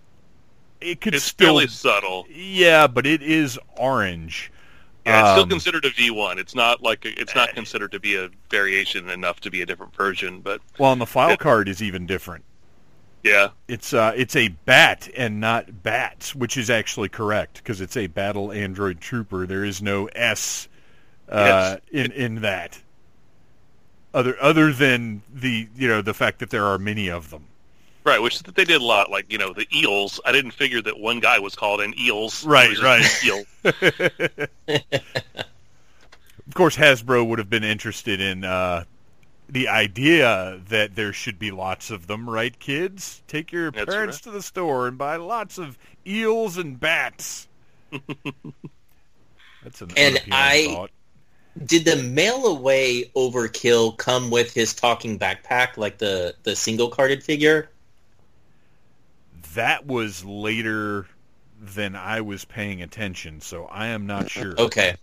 [0.82, 2.26] it could It's still fairly subtle.
[2.30, 4.52] yeah, but it is orange.
[5.06, 6.38] Yeah, it's still Um, considered a V1.
[6.38, 9.66] It's not like a, it's not considered to be a variation enough to be a
[9.66, 10.40] different version.
[10.40, 11.36] But Well, and the file Yeah.
[11.36, 12.46] card is even different.
[13.24, 17.98] yeah, It's uh, it's a bat and not bats, which is actually correct because it's
[17.98, 19.46] a battle android trooper.
[19.46, 20.68] There is no S
[21.30, 22.82] uh, in in that.
[24.14, 27.48] Other other than the you know the fact that there are many of them.
[28.06, 28.22] Right.
[28.22, 29.10] Which is that they did a lot.
[29.12, 30.20] Like you know the eels.
[30.26, 32.46] I didn't figure that one guy was called an eels.
[32.46, 33.06] Right, right.
[33.26, 33.44] Eel.
[36.46, 38.84] Of course, Hasbro would have been interested in uh,
[39.48, 43.24] the idea that there should be lots of them, right, kids?
[43.28, 47.48] Take your That's parents to the store and buy lots of eels and bats.
[49.64, 50.92] That's an And I- thought.
[51.66, 57.24] did the mail away overkill come with his talking backpack, like the the single carded
[57.24, 57.70] figure?
[59.56, 61.08] That was later
[61.60, 64.54] than I was paying attention, so I am not sure.
[64.58, 64.96] Okay.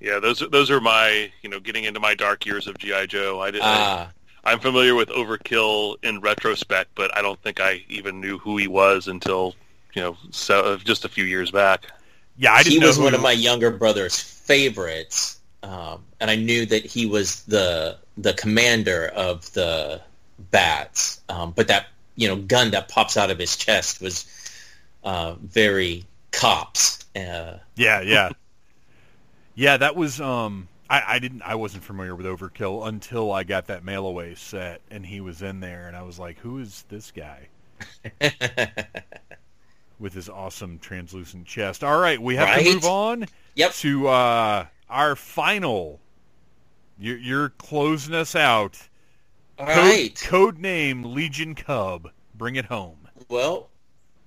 [0.00, 3.06] Yeah, those are those are my you know getting into my dark years of GI
[3.08, 3.40] Joe.
[3.40, 3.64] I didn't.
[3.64, 4.10] Ah,
[4.44, 8.68] I'm familiar with Overkill in retrospect, but I don't think I even knew who he
[8.68, 9.54] was until
[9.94, 11.86] you know so, just a few years back.
[12.36, 16.04] Yeah, I didn't he know was who one he of my younger brother's favorites, um,
[16.20, 20.00] and I knew that he was the the commander of the
[20.50, 21.22] bats.
[21.28, 21.86] Um, but that
[22.16, 24.26] you know gun that pops out of his chest was
[25.04, 27.04] uh, very cops.
[27.14, 28.30] Uh, Yeah, yeah,
[29.54, 29.76] yeah.
[29.76, 30.68] That was um.
[30.88, 31.42] I, I didn't.
[31.42, 35.42] I wasn't familiar with Overkill until I got that mail away set, and he was
[35.42, 37.48] in there, and I was like, "Who is this guy
[39.98, 43.26] with his awesome translucent chest?" All right, we have to move on
[43.56, 43.72] Yep.
[43.74, 45.98] to uh, our final.
[46.98, 48.78] You're, you're closing us out.
[49.58, 50.22] All Code, right.
[50.24, 52.10] code name Legion Cub.
[52.34, 52.98] Bring it home.
[53.28, 53.68] Well,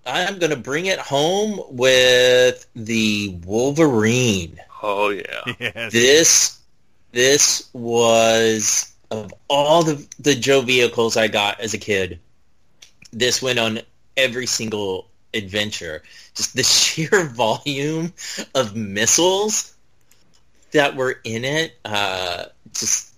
[0.06, 4.60] I'm going to bring it home with the Wolverine.
[4.82, 5.92] Oh yeah, Yes.
[5.92, 6.60] This
[7.12, 12.20] this was of all the the Joe vehicles I got as a kid.
[13.12, 13.82] This went on
[14.18, 16.02] every single adventure.
[16.34, 18.14] Just the sheer volume
[18.56, 19.76] of missiles
[20.72, 23.09] that were in it uh, just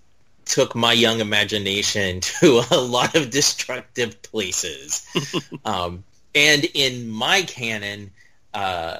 [0.52, 5.06] took my young imagination to a lot of destructive places.
[5.64, 6.04] um,
[6.34, 8.10] and in my canon,
[8.54, 8.98] uh,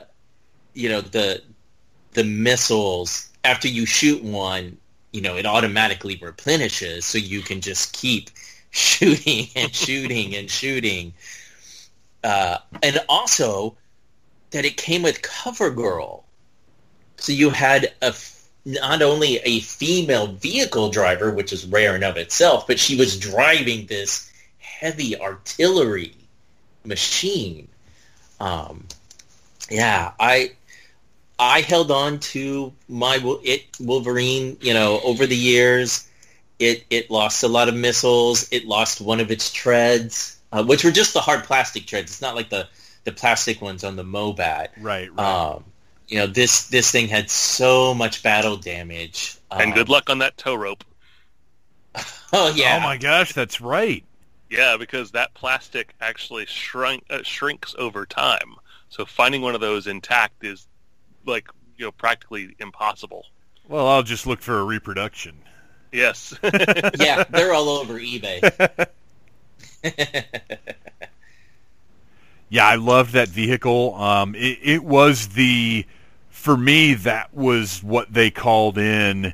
[0.75, 1.43] you know the
[2.15, 4.79] the missiles after you shoot one,
[5.13, 8.31] you know, it automatically replenishes, so you can just keep
[8.71, 11.13] shooting and shooting and shooting.
[12.25, 13.77] Uh, and also
[14.53, 16.23] that it came with CoverGirl,
[17.17, 22.05] so you had a f- not only a female vehicle driver, which is rare in
[22.05, 26.15] of itself, but she was driving this heavy artillery
[26.85, 27.69] machine.
[28.41, 28.87] Um,
[29.71, 30.53] yeah, I
[31.39, 36.09] I held on to my it Wolverine, you know, over the years.
[36.59, 38.49] It it lost a lot of missiles.
[38.53, 42.13] It lost one of its treads, uh, which were just the hard plastic treads.
[42.13, 42.69] It's not like the
[43.05, 44.69] the plastic ones on the Mobat.
[44.79, 45.19] Right, right.
[45.19, 45.65] Um,
[46.13, 49.39] you know, this this thing had so much battle damage.
[49.51, 50.85] and Um, good luck on that tow rope.
[52.35, 52.79] Oh yeah.
[52.79, 54.03] Oh my gosh, that's right.
[54.49, 58.55] Yeah, because that plastic actually shrink uh, shrinks over time.
[58.89, 60.67] So finding one of those intact is
[61.27, 63.27] like you know practically impossible.
[63.69, 65.37] Well, I'll just look for a reproduction.
[65.93, 66.35] Yes.
[66.99, 68.89] yeah, they're all over eBay.
[72.53, 73.95] Yeah, I loved that vehicle.
[73.95, 75.87] Um, it, it was the,
[76.43, 79.33] for me, that was what they called in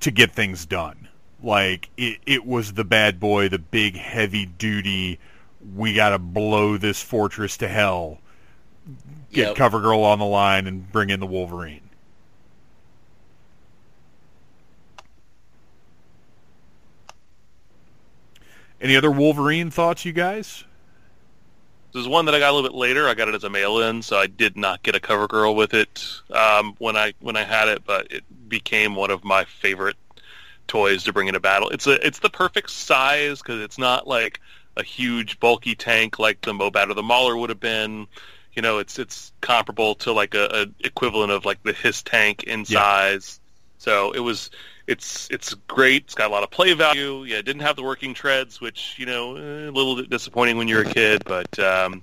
[0.00, 1.06] to get things done.
[1.40, 5.20] Like it, it was the bad boy, the big heavy duty.
[5.76, 8.18] We got to blow this fortress to hell.
[9.32, 9.56] Get Yep.
[9.56, 11.88] CoverGirl on the line and bring in the Wolverine.
[18.80, 20.64] Any other Wolverine thoughts, you guys?
[21.96, 23.08] This is one that I got a little bit later.
[23.08, 25.72] I got it as a mail-in, so I did not get a cover girl with
[25.72, 29.96] it um, when I when I had it, but it became one of my favorite
[30.68, 31.70] toys to bring into battle.
[31.70, 34.40] It's a it's the perfect size because it's not like
[34.76, 38.06] a huge bulky tank like the Mobat or the Mauler would have been.
[38.52, 42.42] You know, it's it's comparable to like a, a equivalent of like the HISS tank
[42.42, 42.82] in Yeah.
[42.82, 43.40] size.
[43.78, 44.50] So it was
[44.86, 46.04] it's it's great.
[46.04, 47.24] It's got a lot of play value.
[47.24, 50.68] Yeah, it didn't have the working treads, which you know a little bit disappointing when
[50.68, 51.22] you're a kid.
[51.24, 52.02] But um,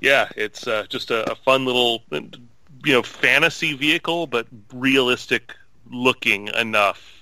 [0.00, 5.54] yeah, it's uh, just a, a fun little you know fantasy vehicle, but realistic
[5.90, 7.14] looking enough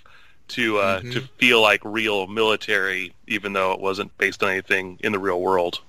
[0.48, 1.12] to uh, Mhm.
[1.12, 5.40] to feel like real military, even though it wasn't based on anything in the real
[5.40, 5.80] world.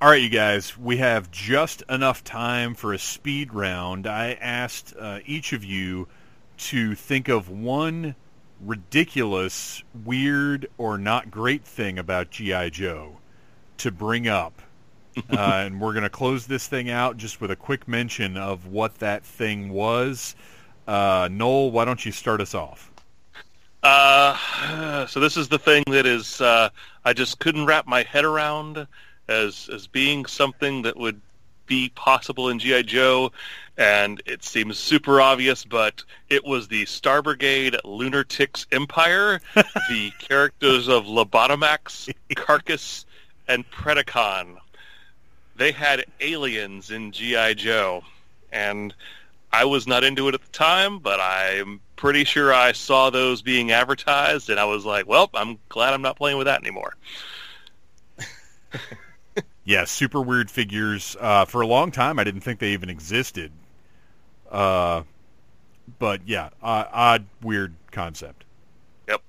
[0.00, 4.06] All right, you guys, we have just enough time for a speed round.
[4.06, 6.08] I asked uh, each of you
[6.56, 8.14] to think of one
[8.60, 12.70] ridiculous, weird, or not great thing about G.I.
[12.70, 13.18] Joe
[13.78, 14.62] to bring up.
[15.30, 18.66] uh, and we're going to close this thing out just with a quick mention of
[18.66, 20.34] what that thing was.
[20.88, 22.90] Uh, Noel, why don't you start us off?
[23.84, 26.70] Uh, so this is the thing that is uh,
[27.04, 28.86] I just couldn't wrap my head around
[29.28, 31.20] as as being something that would
[31.66, 33.30] be possible in GI Joe,
[33.76, 40.88] and it seems super obvious, but it was the Star Brigade Lunartix Empire, the characters
[40.88, 43.04] of Lobotomaxx, Carcass,
[43.48, 44.56] and Predacon.
[45.56, 48.02] They had aliens in GI Joe,
[48.52, 48.94] and
[49.52, 53.42] I was not into it at the time, but I'm pretty sure I saw those
[53.42, 56.96] being advertised, and I was like, "Well, I'm glad I'm not playing with that anymore."
[59.64, 61.16] Yeah, super weird figures.
[61.18, 63.50] Uh, for a long time, I didn't think they even existed.
[64.50, 65.02] Uh,
[65.98, 68.44] but yeah, uh, odd, weird concept.
[69.08, 69.22] Yep.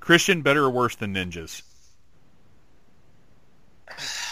[0.00, 1.62] Christian, better or worse than ninjas?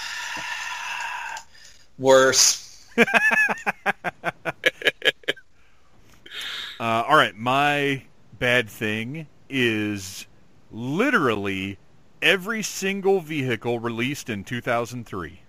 [1.98, 2.86] Worse.
[6.80, 8.02] Uh, all right, my
[8.38, 10.26] bad thing is
[10.70, 11.76] literally
[12.22, 15.40] every single vehicle released in 2003.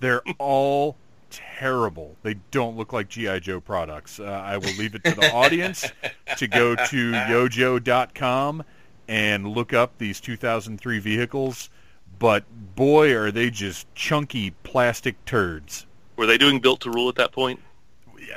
[0.00, 0.96] They're all
[1.30, 2.16] terrible.
[2.22, 4.20] They don't look like GI Joe products.
[4.20, 5.90] Uh, I will leave it to the audience
[6.36, 8.64] to go to yojoe.com
[9.08, 11.70] and look up these 2003 vehicles,
[12.18, 12.44] but
[12.76, 15.86] boy are they just chunky plastic turds.
[16.16, 17.60] Were they doing built to rule at that point?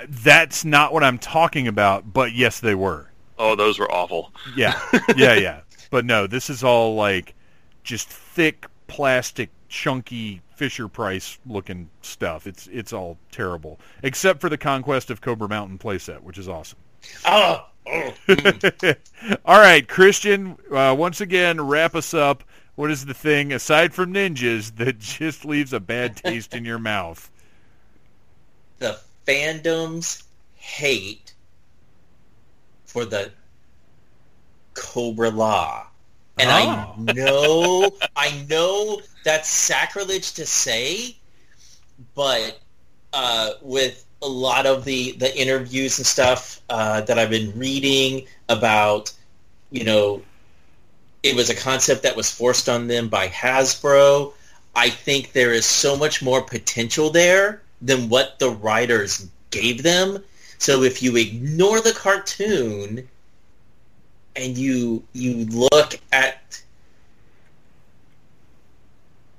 [0.07, 3.09] That's not what I'm talking about, but yes, they were.
[3.37, 4.31] Oh, those were awful.
[4.55, 4.79] Yeah,
[5.15, 5.61] yeah, yeah.
[5.89, 7.35] But no, this is all like
[7.83, 12.45] just thick plastic, chunky Fisher Price looking stuff.
[12.45, 16.77] It's it's all terrible, except for the Conquest of Cobra Mountain playset, which is awesome.
[17.25, 19.37] Oh, oh, mm.
[19.43, 20.55] all right, Christian.
[20.71, 22.43] Uh, once again, wrap us up.
[22.75, 26.77] What is the thing aside from ninjas that just leaves a bad taste in your
[26.77, 27.31] mouth?
[28.77, 31.33] the fandom's hate
[32.85, 33.31] for the
[34.75, 35.87] Cobra-La.
[36.41, 36.95] And Oh.
[37.07, 41.15] I know, I know that's sacrilege to say,
[42.15, 42.59] but
[43.13, 48.27] uh, with a lot of the, the interviews and stuff uh, that I've been reading
[48.49, 49.13] about,
[49.69, 50.21] you know,
[51.23, 54.33] it was a concept that was forced on them by Hasbro.
[54.75, 60.23] I think there is so much more potential there than what the writers gave them.
[60.57, 63.07] So if you ignore the cartoon
[64.35, 66.61] and you you look at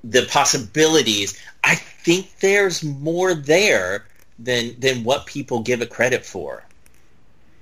[0.05, 4.07] the possibilities, I think there's more there
[4.39, 6.65] than than what people give it credit for.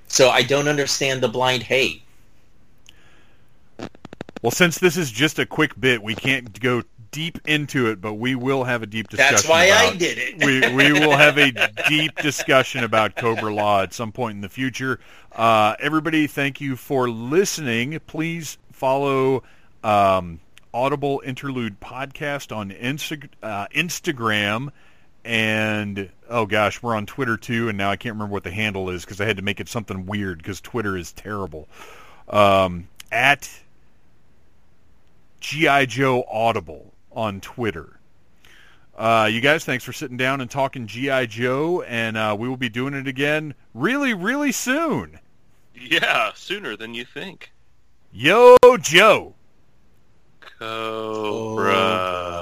[0.09, 2.03] So I don't understand the blind hate.
[4.43, 8.15] Well, since this is just a quick bit, we can't go deep into it, but
[8.15, 9.35] we will have a deep discussion.
[9.35, 10.45] That's why about, I did it.
[10.45, 11.53] we we will have a
[11.89, 15.01] deep discussion about Cobra-La at some point in the future.
[15.33, 17.99] Uh, everybody, thank you for listening.
[18.07, 19.43] Please follow
[19.83, 20.41] um,
[20.73, 24.71] Audible Interlude Podcast on Insta- uh, Instagram.
[25.23, 28.89] And oh gosh, we're on Twitter too, and now I can't remember what the handle
[28.89, 31.69] is because I had to make it something weird because Twitter is terrible.
[32.29, 33.51] Um, at
[35.41, 38.01] GI Joe Audible on Twitter.
[38.97, 42.59] Uh, you guys, thanks for sitting down and talking GI Joe, and uh, we will
[42.59, 45.19] be doing it again really, really soon.
[45.75, 47.53] Yeah, sooner than you think.
[48.13, 49.35] Yo, Joe.
[50.59, 52.40] Cobra.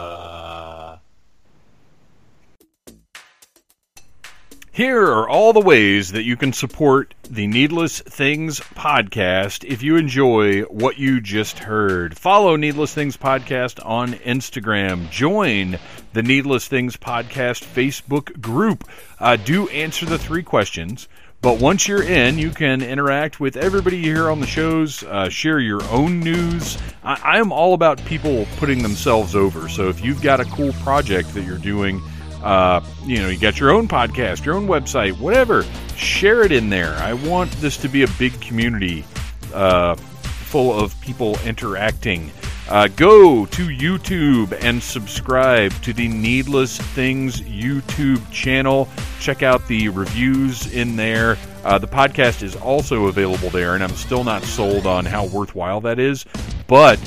[4.78, 9.96] Here are all the ways that you can support the Needless Things podcast if you
[9.96, 12.16] enjoy what you just heard.
[12.16, 15.10] Follow Needless Things podcast on Instagram.
[15.10, 15.80] Join
[16.12, 18.88] the Needless Things podcast Facebook group.
[19.18, 21.08] Uh, do answer the three questions.
[21.40, 25.58] But once you're in, you can interact with everybody here on the shows, uh, share
[25.58, 26.78] your own news.
[27.02, 29.68] I, I am all about people putting themselves over.
[29.68, 32.00] So if you've got a cool project that you're doing,
[32.42, 35.64] uh, you know, you got your own podcast, your own website, whatever,
[35.96, 36.94] share it in there.
[36.94, 39.04] I want this to be a big community
[39.52, 42.30] uh, full of people interacting.
[42.68, 48.88] Uh, go to YouTube and subscribe to the Needless Things YouTube channel.
[49.20, 51.38] Check out the reviews in there.
[51.64, 55.80] Uh, the podcast is also available there, and I'm still not sold on how worthwhile
[55.80, 56.26] that is,
[56.66, 57.00] but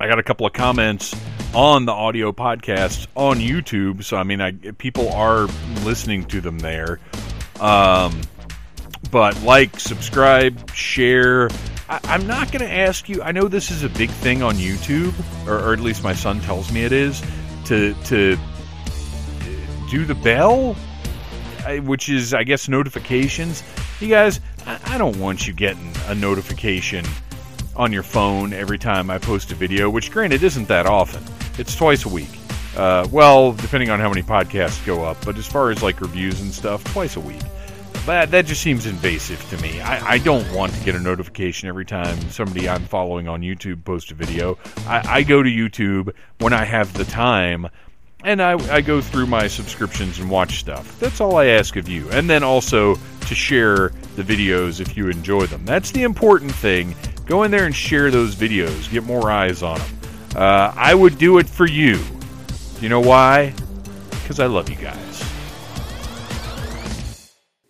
[0.00, 1.14] I got a couple of comments
[1.54, 5.46] on the audio podcast on YouTube, so I mean, I, people are
[5.84, 6.98] listening to them there.
[7.60, 8.20] Um,
[9.12, 11.48] but like, subscribe, share.
[11.88, 13.22] I, I'm not going to ask you.
[13.22, 15.14] I know this is a big thing on YouTube,
[15.46, 17.22] or, or at least my son tells me it is.
[17.66, 18.36] To to
[19.88, 20.74] do the bell,
[21.84, 23.62] which is I guess notifications.
[24.00, 27.06] You guys, I, I don't want you getting a notification
[27.76, 31.22] on your phone every time I post a video, which granted isn't that often.
[31.58, 32.28] It's twice a week.
[32.76, 36.40] Uh, well, depending on how many podcasts go up, but as far as like reviews
[36.40, 37.42] and stuff, twice a week.
[38.06, 39.80] But that just seems invasive to me.
[39.80, 43.84] I, I don't want to get a notification every time somebody I'm following on YouTube
[43.84, 44.58] posts a video.
[44.86, 47.68] I, I go to YouTube when I have the time
[48.24, 50.98] and I, I go through my subscriptions and watch stuff.
[50.98, 52.08] That's all I ask of you.
[52.10, 55.64] And then also to share the videos if you enjoy them.
[55.64, 56.96] That's the important thing.
[57.26, 58.90] Go in there and share those videos.
[58.90, 59.98] Get more eyes on them.
[60.36, 62.02] Uh, I would do it for you.
[62.80, 63.54] You know why?
[64.10, 65.22] Because I love you guys.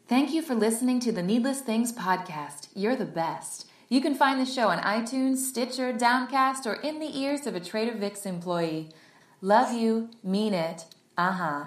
[0.06, 2.68] Thank you for listening to the Needless Things podcast.
[2.74, 3.66] You're the best.
[3.88, 7.60] You can find the show on iTunes, Stitcher, Downcast, or in the ears of a
[7.60, 8.90] Trader Vic's employee.
[9.44, 10.86] Love you, mean it.
[11.18, 11.62] Uh huh.